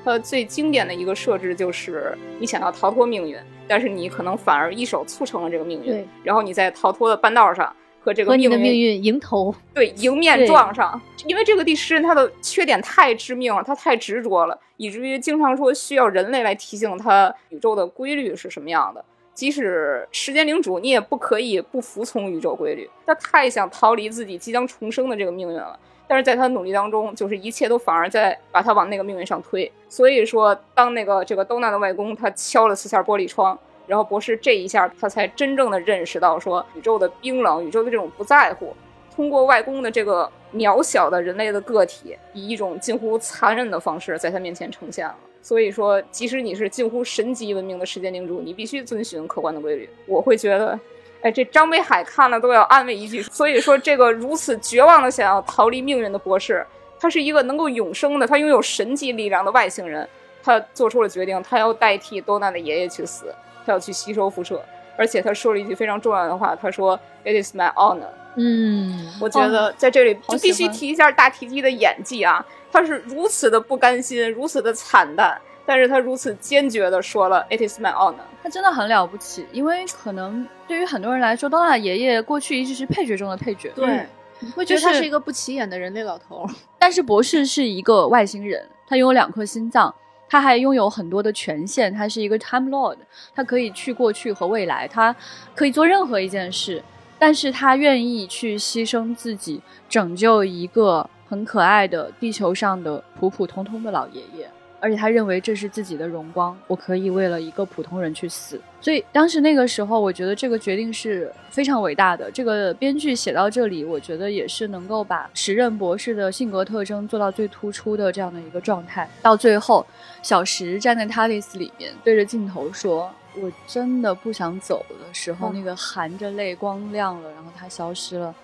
[0.04, 3.36] 它最经典的一个设置就是你想要逃脱命运。
[3.70, 10.98] 但是你可能反而一手促成了这个命运，然后你在逃脱的半道上和这个和你的命运迎头，对迎面撞上。
[11.26, 19.04] 因为这个第十人他的缺点太致命了，他太执着了，以至于经常说需要人类来提醒他宇宙的规律是什么样的。
[19.38, 22.90] 即使时间领主，你也不可以不服从宇宙规律。
[23.06, 25.78] 他太想逃离自己即将重生的这个命运了，
[26.08, 29.70] 但是在他的努力当中，就是一切都反而在把他往那个命运上推。
[29.88, 38.74] 所以说，当那个这个兜娜的外公他敲了四下玻璃窗，然后博士这一下他才真正的认识到说宇宙的冰冷，宇宙的这种不在乎。
[39.14, 45.14] 通过外公的这个渺小的人类的个体，以一种近乎残忍的方式在他面前呈现了。
[45.40, 49.88] 所以说，即使你是近乎神级文明的时间领主，你必须遵循客观的规律。
[50.06, 50.78] 我会觉得，
[51.22, 53.22] 哎，这张北海看了都要安慰一句。
[53.22, 56.66] 所以说，这个如此绝望的想要逃离命运的博士，
[57.00, 60.06] 他是一个能够永生的，他拥有神级力量的外星人。
[60.42, 63.34] 他做出了决定，他要代替多娜的爷爷去死，
[63.66, 64.62] 他要去吸收辐射。
[64.96, 79.46] 而且他说了一句非常重要的话，他说：“It is my honor。”嗯，我觉得在这里就必须提一下大提基的演技啊，他是如此的不甘心，如此的惨淡，但是他如此坚决的说了 “It is my honor”，他真的很了不起。
[79.52, 84.06] 因为可能对于很多人来说，多娜爷爷过去一直是配角中的配角，对，
[84.40, 86.46] 你会觉得他是一个不起眼的人类老头。
[86.78, 89.94] 但是博士是一个外星人，他拥有两颗心脏，
[90.28, 92.98] 他还拥有很多的权限，他是一个 Time Lord，
[93.34, 95.14] 他可以去过去和未来，他
[95.54, 96.82] 可以做任何一件事。
[97.20, 104.48] 但是他愿意去牺牲自己，拯救一个很可爱的地球上的普普通通的老爷爷，
[104.80, 108.60] 而且他认为这是自己的荣光，我可以为了一个普通人去死。
[108.80, 112.30] 所以当时那个时候，我觉得这个决定是非常伟大的。
[112.30, 119.10] 这个编剧写到这里，我觉得也是能够把时任博士的性格特征做到最突出的这样的一个状态。
[119.20, 119.84] 到最后，
[120.22, 123.12] 小石站在 TARDIS 里面，对着镜头说。
[123.40, 128.34] 我真的不想走的时候，那个含着泪光亮了，然后他消失了。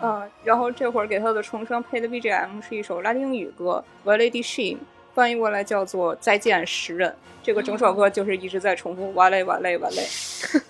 [0.00, 4.80] 啊， 然后这会儿给他的重生配的 BGM 是一首拉丁语歌《v a l e d i s h i m
[5.14, 7.10] 翻译过来叫做《再见时人》。
[7.42, 10.06] 这个整首歌就是一直在重复“瓦雷瓦雷瓦雷”。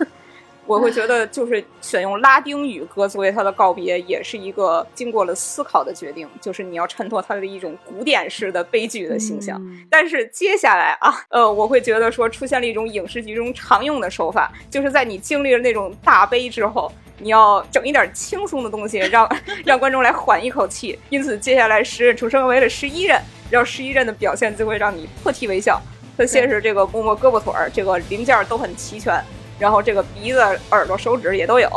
[0.67, 6.29] 我会觉得，就是选用拉丁语歌作为他的告别，也是一个经过了思考的决定。
[6.41, 9.61] 就是你要衬托他的一种古典式的悲剧的形象。
[9.91, 19.29] 但是接下来啊，呃，我会觉得说出现了一种影视剧中常用的手法，就是在你经历了那种大悲之后，你要整一点轻松的东西，让
[19.65, 20.99] 让观众来缓一口气。
[21.11, 25.81] 因此，接下来十任重生为了十一任，然后十一任的表现就会让你破涕为笑。
[26.17, 29.21] 他先是这个摸摸胳膊腿儿，这个零件都很齐全。
[29.63, 30.41] 然后这个鼻子、
[30.73, 31.71] 耳朵、手指也都有，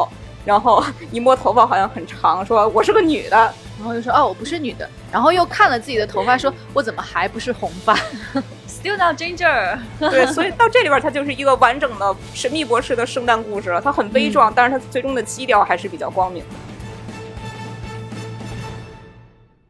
[0.43, 0.83] 然后
[1.13, 3.37] 一摸头发好像很长，说我是个女的，
[3.77, 7.95] 然后又说哦我不是女的，然后又看了自己的头发，说我怎么还不是红发
[8.67, 9.77] ？Still not ginger。
[10.09, 13.79] 对，所以到这里边它就是一个完整的神秘博士的圣诞故事了。
[13.79, 16.55] 它很悲壮，但是它最终的基调还是比较光明的。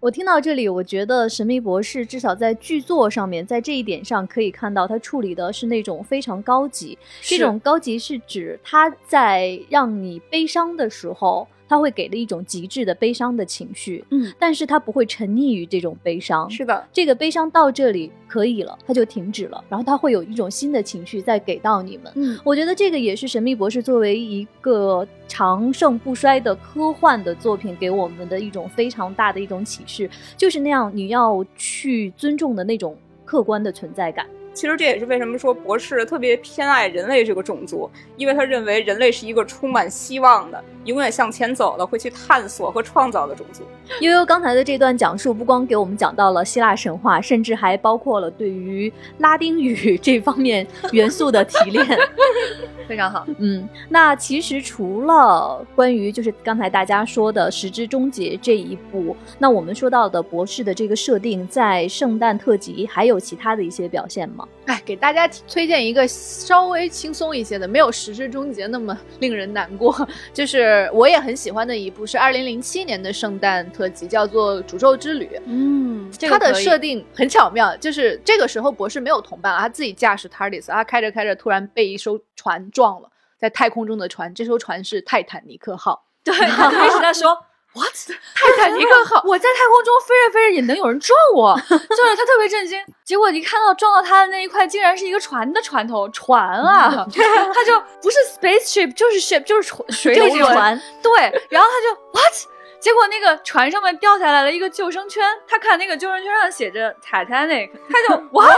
[0.05, 6.95] 我听到这里，我觉得《神秘博士》至少在剧作上面，在这一点上可以看到，他处理的是那种非常高级。
[7.21, 11.47] 这种高级是指他在让你悲伤的时候。
[11.67, 16.49] 他会给了一种极致的悲伤的情绪，嗯，但是他不会沉溺于这种悲伤。
[16.49, 22.11] 是的，这个悲伤到这里可以了，他就停止了，然后他会有一种新的情绪再给到你们。
[22.15, 34.25] 嗯，我觉得这个也是《神秘博士》作为一个长盛不衰的科幻的作品给我们的一种非常大的一种启示，就是那样你要去尊重的那种客观的存在感。
[34.53, 43.63] 其实这也是为什么说博士特别偏爱人类这个种族，因为他认为人类是一个充满希望的、永远向前走的、会去探索和创造的种族。
[44.01, 51.85] 悠悠刚才的这段讲述，不光给我们讲到了希腊神话，甚至还包括了对于拉丁语这方面元素的提炼，
[52.87, 53.25] 非常好。
[53.37, 64.47] 嗯，那其实除了关于就是刚才大家说的《时之终结》这一部，那我们说到的博士的这个设定，在圣诞特辑还有其他的一些表现吗？
[64.65, 69.95] 哎，给大家推荐一个稍微轻松一些的，没有《时之终结》那么令人难过。
[70.33, 75.25] 就是我也很喜欢的一部，是二零零七年的圣诞特辑，叫做《诅咒之旅》。
[75.45, 86.05] 嗯，它的设定很巧妙，就是这个时候博士没有同伴，他自己驾驶 TARDIS，他开着开着，突然被一艘船撞了，在太空中的船，这艘船是泰坦尼克号。
[86.23, 87.37] 对，他开始他说。
[87.75, 87.93] What？
[88.33, 92.81] 泰坦尼克号，我在太空中飞着飞着也能有人撞我，就是他特别震惊。
[93.03, 97.05] 结果一看到撞到他的那一块，竟然是一个船的船头，船啊，
[97.53, 100.81] 他就不是 spaceship，就是 ship，就是水里船。
[101.03, 102.33] 对，然后他就 What？
[102.79, 108.57] 结果那个船上面掉下来了一个救生圈，他看那个救生圈上写着 Titanic，他就 What？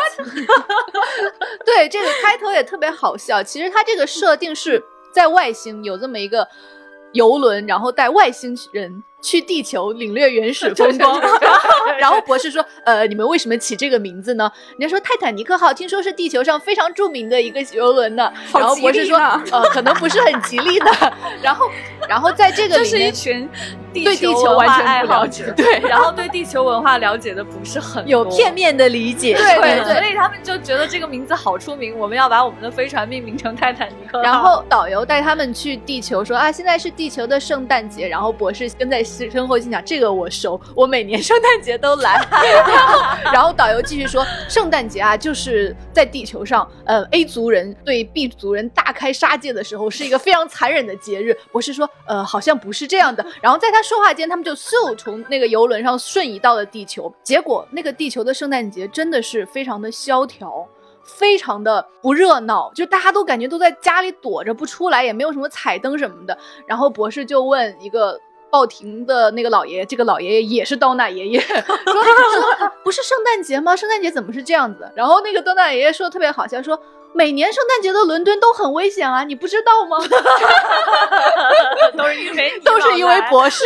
[1.66, 3.42] 对，这个开头也特别好笑。
[3.42, 6.46] 其实他这个设定是在外星有这么一个
[7.14, 9.04] 游轮，然后带外星人。
[9.22, 11.22] 去地球领略原始风 光。
[12.00, 14.52] 然后博士说，呃，你们为什么起这个名字呢？
[14.78, 18.32] 人家说泰坦尼克号听说是地球上非常著名的一个游轮呢。
[18.54, 21.14] 然后博士说，呃，可能不是很吉利的。
[21.42, 21.70] 然后，
[22.08, 23.50] 然后在这个这是一里面。
[23.94, 29.34] 对地球文完全化不了解，对， 然后对地球文化了解的不是很有片面的理解。
[29.36, 34.24] 对对对，所以他们就觉得这个名字好出名，我们要把我们的飞船命名成泰坦尼克号。
[34.24, 38.08] 然后导游带他们去地球，说啊，现在是地球的圣诞节。
[38.08, 42.22] 然后博士跟在身后心想，这个我熟，我每年 圣诞节都来。
[42.68, 43.02] 然后，
[43.34, 51.36] 然后导游继续说，圣诞节啊，就是在地球上，呃，A 族人对 B 族人大开杀戒的时候，是一个非常残忍的节日。
[51.52, 53.26] 博士说，呃，好像不是这样的。
[53.42, 57.12] 然后在他说话间，他们就嗖从那个游轮上瞬移到了地球。
[57.24, 60.68] 结果那个地球的圣诞节真的是非常的萧条。
[61.10, 66.38] 非常的不热闹，就大家都感觉都在家里躲着不出来，也没有什么彩灯什么的。
[66.68, 68.20] 然后博士就问一个
[68.58, 73.76] 报亭的那个老爷爷，这个老爷爷也是刀奶爷爷， 说说不是圣诞节吗？
[73.76, 74.92] 圣诞节怎么是这样子？
[74.96, 76.76] 然后那个刀奶爷爷说的特别好笑，说
[77.18, 79.98] 每年圣诞节的伦敦都很危险啊，你不知道吗？
[81.98, 83.64] 都是因为 都是因为博士。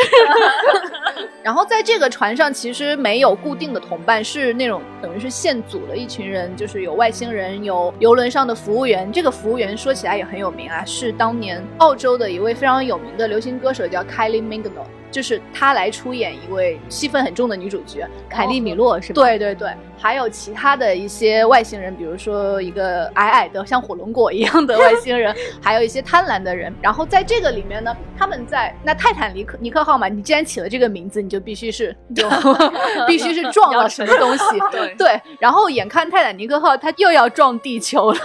[1.44, 9.12] 然后在这个船上，其实没有固定的同伴，是那种等于是现组的一群人，就是有外星人，有游轮上的服务员。
[9.12, 18.08] 这个服务员说起来也很有名啊，是当年澳洲的一位非常有名的流行歌手，叫 Kylie Minogue，就是她来出演一位戏份很重的女主角。
[18.30, 19.22] 凯利米洛是吧？
[19.22, 26.74] 对对对，还有其他的一些外星人，比如说一个矮矮的像火龙果一样的外星人，还有一些贪婪的人。
[26.82, 32.28] 然后在这个里面呢，他们在那泰坦尼克尼克号嘛，你既然起了这个名字，你就必须是 有
[33.06, 34.44] 必须是撞了什么东西。
[34.72, 38.20] 对对，然后眼看泰坦尼克号它又要撞地球了，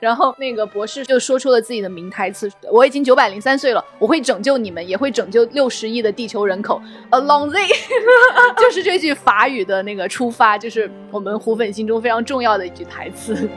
[0.00, 6.80] 然后那个博士就说出了自己的名台词：“我已经九百零三岁了，我会拯救你们，也会拯救六十亿的地球人口。
[7.10, 7.58] ”Along the，
[8.56, 13.48] 就是这句法语的那个出发，就是是我们虎粉心中非常重要的一句台词。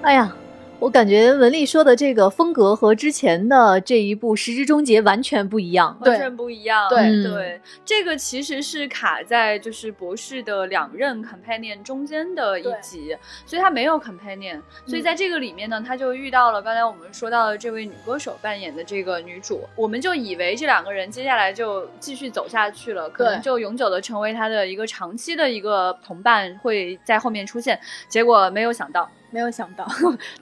[0.00, 0.34] 哎呀，
[0.80, 5.94] 我感觉文丽说的这个风格和之前的这一部《时之终结》完全不一样。
[6.00, 6.88] 完全不一样。
[6.88, 13.14] 对嗯对，这个其实是卡在就是博士的两任 companion 中间的一集，
[13.44, 27.78] 所以他没有 companion，所以在这个里面呢，他就遇到了刚才我们说到的这位女歌手扮演的这个女主，我们就以为这两个人接下来就继续走下去了，可能就永久的成为他的一个长期的一个同伴，会在后面出现，
[28.08, 29.06] 结果没有想到。
[29.30, 29.86] 没有想到，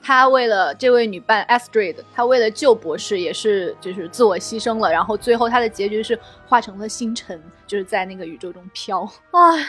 [0.01, 4.91] 他为了这位女伴 Astrid，他为了救博士，也是就是自我牺牲了。
[4.91, 9.07] 然后最后他的结局是化成了星辰，就是在那个宇宙中飘。
[9.31, 9.65] 哎，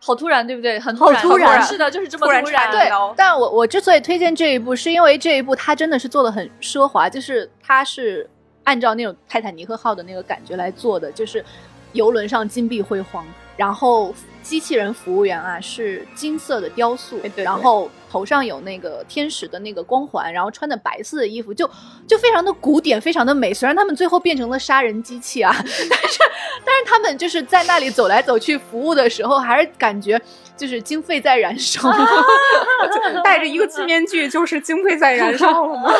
[0.00, 0.80] 好突然，对不对？
[0.80, 2.70] 很好突然是的，就是这么突然突然。
[2.72, 8.28] 对，但我我之所以推荐这一部，是因为这一部它真的是做的很奢华，就是它是
[8.64, 11.44] 按照那种泰坦尼克号的那个感觉来做的，就是
[11.92, 13.24] 游轮上金碧辉煌，
[13.56, 21.68] 然后机器人服务员啊是金色的雕塑，对对然后头上有那个天使的那个光环，然后穿的白色的衣服，就
[22.06, 23.54] 就非常的古典，非常的美。
[23.54, 26.18] 虽然他们最后变成了杀人机器啊， 但是
[26.64, 30.20] 但是他们就是在那里走来走去服务的时候，还是感觉
[30.56, 31.90] 就是经费在燃烧。
[33.24, 35.92] 戴着一个金面具，就是经费在燃烧了吗？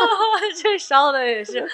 [0.60, 1.66] 这烧的也是，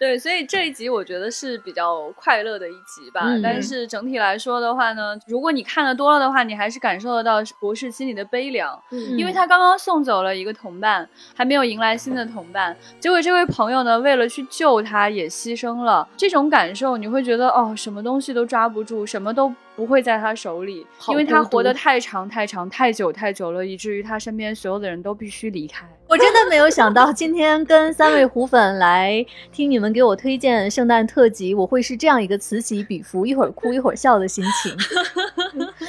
[0.00, 3.20] 对，所以这一集我觉得是比较快乐的一集吧。
[3.26, 16.08] 嗯但是整体来说的话呢，如果你看的多了的话，你还是感受得到博士心里的悲凉，嗯因为他刚刚送走了一个同伴，还没有迎来新的同伴，结果这位朋友呢，为了去救他也牺牲了。
[16.16, 19.54] 这种感受你会觉得哦，什么东西都抓不住，什么都。
[19.76, 25.88] 不会在他手里，好因为他活得太长太长太久太久了，以至于他身边所有的人都必须离开。
[26.10, 34.76] 我真的没有想到今天跟三位虎粉来听你们给我推荐圣诞特辑，我会是这样一个此起彼伏，一会儿哭一会儿笑的心情。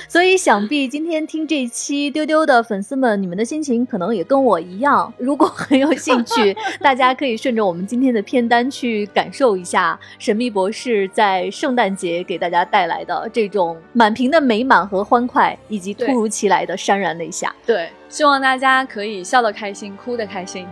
[0.08, 5.12] 所以想必今天听这期丢丢的粉丝们，你们的心情可能也跟我一样。
[5.18, 17.56] 如果很有兴趣，大家可以顺着我们今天的片单去感受一下神秘博士在圣诞节给大家带来的这种满屏的美满和欢快，以及突如其来的潸然泪下。
[17.66, 20.68] 对，希望大家可以笑得开心，哭得开心。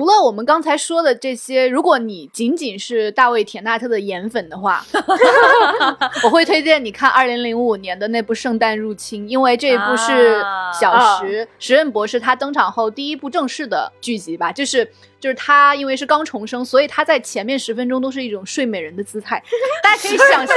[0.00, 4.82] 除了我们刚才说的这些，如果你仅仅是大卫·田纳特的颜粉的话，
[6.24, 10.42] 我会推荐你看二零零五年的那部《圣诞入侵》，因为这一部是
[10.72, 14.90] 小石、石任博士他登场后第一部正式的剧集吧，就是
[15.20, 19.42] 就是他因为是刚重生，所以他在前面十分钟都是一种睡美人的姿态，
[19.84, 20.56] 大家可以想象，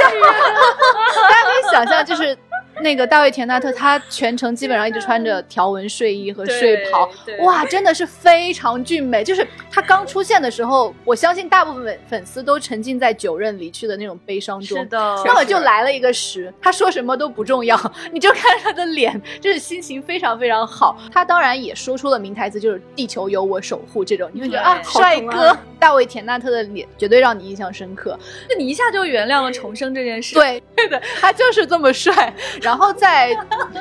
[1.28, 2.34] 大家可以想象就是。
[2.80, 7.08] 那个大卫田纳特，他全程基本上一直穿着条纹睡衣和睡袍，
[7.40, 9.22] 哇，真的是非常俊美。
[9.22, 14.78] 就是他刚出现的时候，我相信大部分粉丝都沉浸在九任离去的那种悲伤中。
[14.78, 17.78] 是的，那么就来了一个十，他说什么都不重要，
[18.12, 20.98] 你就看他的脸，就是心情非常非常好。
[21.12, 28.18] 他当然也说出了名台词，就是“地球由我守护”这种，你会觉得啊，帅哥啊大卫田纳特的脸绝对让你印象深刻。
[28.48, 32.32] 那你一下就原谅了重生这件事。，对， 对的，他就是这么帅。
[32.64, 33.30] 然后在《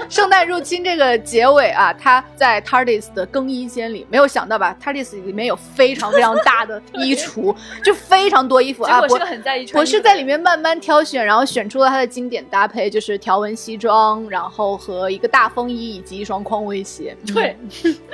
[0.10, 9.00] 圣诞入侵》这个结尾啊，他在 TARDIS 的更衣间里，没有想到吧？TARDIS 里面有非常非常大的衣橱， 就非常多衣服啊。
[9.00, 17.16] 博结果是个很在意穿博衣服的人士在里面慢慢挑选，然后选出了他的经典搭配，就是条纹西装，然后和一个大风衣以及一双匡威鞋。
[17.34, 17.56] 对，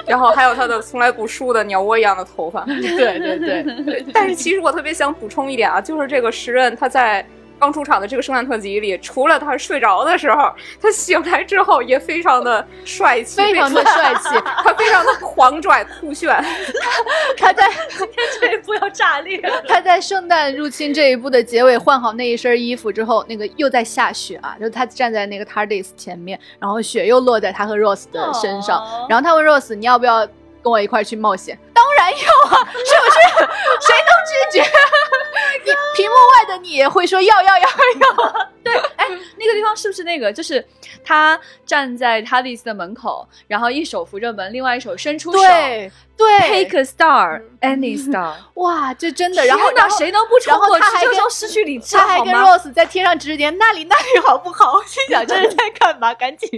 [0.05, 2.63] 然后还有他的从来不梳的鸟窝一样的头发。
[2.69, 7.25] 对对对，但是其实我特别想补充一点啊，就是这个时任他在
[7.59, 10.49] 刚出场的这个圣诞特辑里，除了他睡着的时候，
[10.81, 14.29] 他醒来之后也非常的帅气，非常的帅气。
[14.63, 16.29] 他非常的狂拽酷炫。
[17.37, 17.69] 他在
[18.39, 19.61] 这一步要炸裂了。
[19.67, 30.25] 他在《圣诞入侵》这一部的结尾换好那一身衣服之后，那个又在下雪啊，就是他站在那个 TARDIS 前面，然后雪又落在他和 Rose 的身上，哦然后他问 Rose 你要不要
[30.61, 31.57] 跟我一块去冒险？
[31.99, 33.19] 当然要啊，是不是？
[33.85, 34.63] 谁能拒绝？
[35.65, 38.49] 你屏幕外的你也会说要要要要。
[38.63, 39.05] 对，哎
[39.37, 40.31] 那个地方是不是那个？
[40.31, 40.65] 就是
[41.03, 48.33] 他站在他的意思的门口，然后一手扶着门，另外一手伸出手对对，，Take a star, any star。
[48.55, 49.45] 哇，这真的。
[49.45, 50.83] 然后天哪然后谁能不冲过去？
[50.83, 54.73] 他还跟这时候失去理智他还跟？Rose 在天上指指点，那里那里好不好？
[54.75, 56.13] 我心想这是在干嘛？
[56.15, 56.49] 赶紧。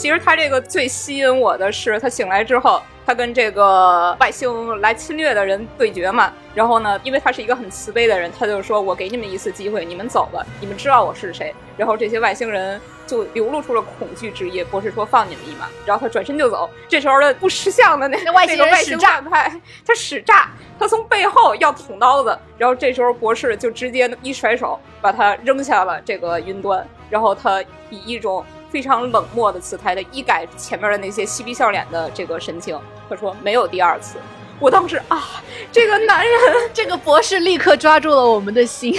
[0.00, 6.32] 其实他这个最吸引我的是，他醒来之后，他跟这个外星来侵略的人对决嘛。
[6.54, 14.64] 然后呢，因为他是一个很慈悲的人，他就说：“我给你们一次机会，你们走吧，你们知道我是谁。”然后这些外星人就流露出了恐惧之意。
[14.64, 16.70] 博士说：“放你们一马。”然后他转身就走。
[16.88, 20.48] 这时候的不识相的那那外星人使诈他使诈，
[20.78, 22.36] 他从背后要捅刀子。
[22.56, 26.88] 然后这时候博士就直接一甩手把他扔下了这个云端。
[27.10, 34.16] 然后他以一种非常冷漠的姿态的一改前面的那些嬉皮笑脸的这个神情，他说没有第二次。
[34.60, 35.42] 我当时啊，
[35.72, 36.38] 这个男人，
[36.72, 38.94] 这个博士立刻抓住了我们的心。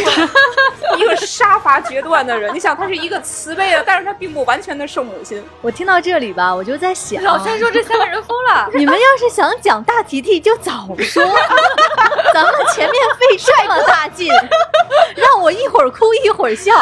[0.97, 2.53] 一个杀伐决断的人。
[2.53, 5.41] 你想，他是一个慈悲的，但是他并不完全的圣母心。
[5.61, 8.67] 我听到这里吧，我就在想，老三说这三个人疯了。
[8.75, 11.23] 你们要是想讲大提提，就早说，
[12.33, 14.27] 咱们前面费这么大劲，
[15.15, 16.73] 让我一会儿哭一会儿笑，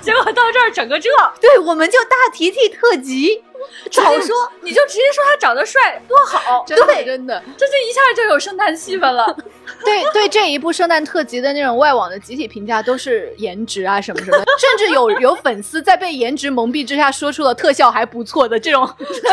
[0.00, 3.42] 结果到这儿整个这，对，我们就大提提特辑，
[3.90, 4.34] 早说。
[4.62, 9.24] 你就直接说他长得帅多好， 真的对真的，这就一下就有圣诞气氛了。
[9.84, 19.30] 对对，这一部圣诞特辑的那种外网的集体评价都是颜值啊什么什么，甚至有有粉丝在被颜值蒙蔽之下说出了特效还不错的这种这种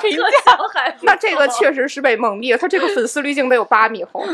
[0.00, 0.58] 评价。
[0.72, 4.24] 还那这个确实是被蒙蔽了，他这个粉丝滤镜得有八米厚。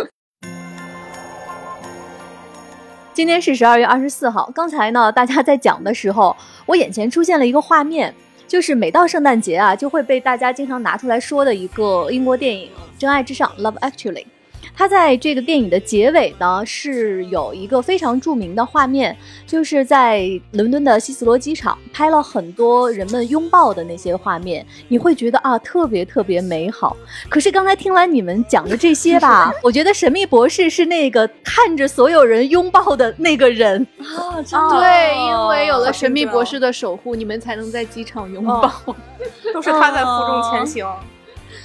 [3.14, 6.36] 今天是十二月二十四号，刚才呢，大家在讲的时候，
[6.66, 8.12] 我眼前出现了一个画面，
[8.54, 14.26] 就是每到圣诞节啊，就会被大家经常拿出来说的一个英国电影《真爱至上》（Love Actually）。
[14.76, 19.16] 它在这个电影的结尾呢，是有一个非常著名的画面，
[19.46, 26.96] 就是在伦敦的希斯罗机场拍了很多人们拥抱的那些画面，你会觉得啊，特别特别美好。
[27.28, 33.86] 可是刚才听完你们讲的这些吧， 我觉得神秘博士是那个看着所有人拥抱的那个人。
[34.00, 38.72] 啊，真的对，因为有了神秘博士的守护，你们才能在机场拥抱。
[39.54, 40.86] 都是他在负重前行。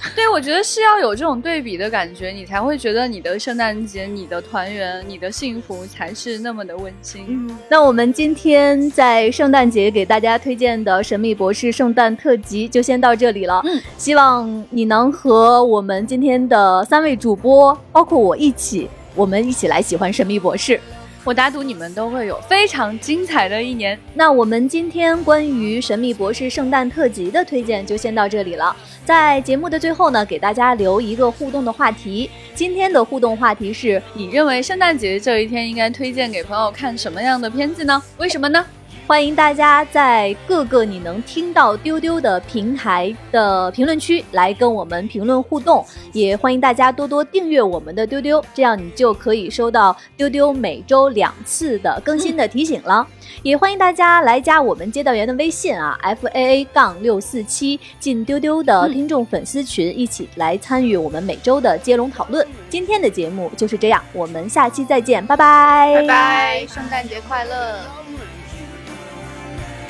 [0.16, 7.24] 对，我觉得是要有这种对比的感觉，你才会觉得你的圣诞节、你的团圆、你的幸福才是那么的温馨。
[7.28, 13.60] 嗯，那我们今天在圣诞节给大家推荐的《神秘博士圣诞特辑》就先到这里了。
[13.64, 20.80] 嗯，希望你能和我们今天的三位主播，包括我一起，我们一起来喜欢神秘博士。
[21.22, 23.98] 我打赌你们都会有非常精彩的一年。
[24.14, 28.74] 那我们今天关于《神秘博士圣诞特辑》的推荐就先到这里了。
[29.04, 32.30] 在节目的最后呢，给大家留一个互动的话题。
[32.54, 38.02] 今天的互动话题是：你认为圣诞节这一天应该推荐给朋友看什么样的片子呢？
[38.16, 38.64] 为什么呢？
[39.06, 53.06] 欢迎大家在各个你能听到丢丢的平台的评论区来跟我们评论互动，也欢迎大家多多订阅我们的丢丢，这样你就可以收到丢丢每周两次的更新的提醒了。
[53.42, 62.46] 也欢迎大家来加我们接待员的微信啊，f a a 杠六四七，进丢丢的听众粉丝群，一起来参与我们每周的接龙讨论。
[62.68, 66.66] 今天的节目就是这样，我们下期再见，拜拜，拜拜。
[66.68, 67.78] 圣诞节快乐！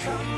[0.03, 0.30] Come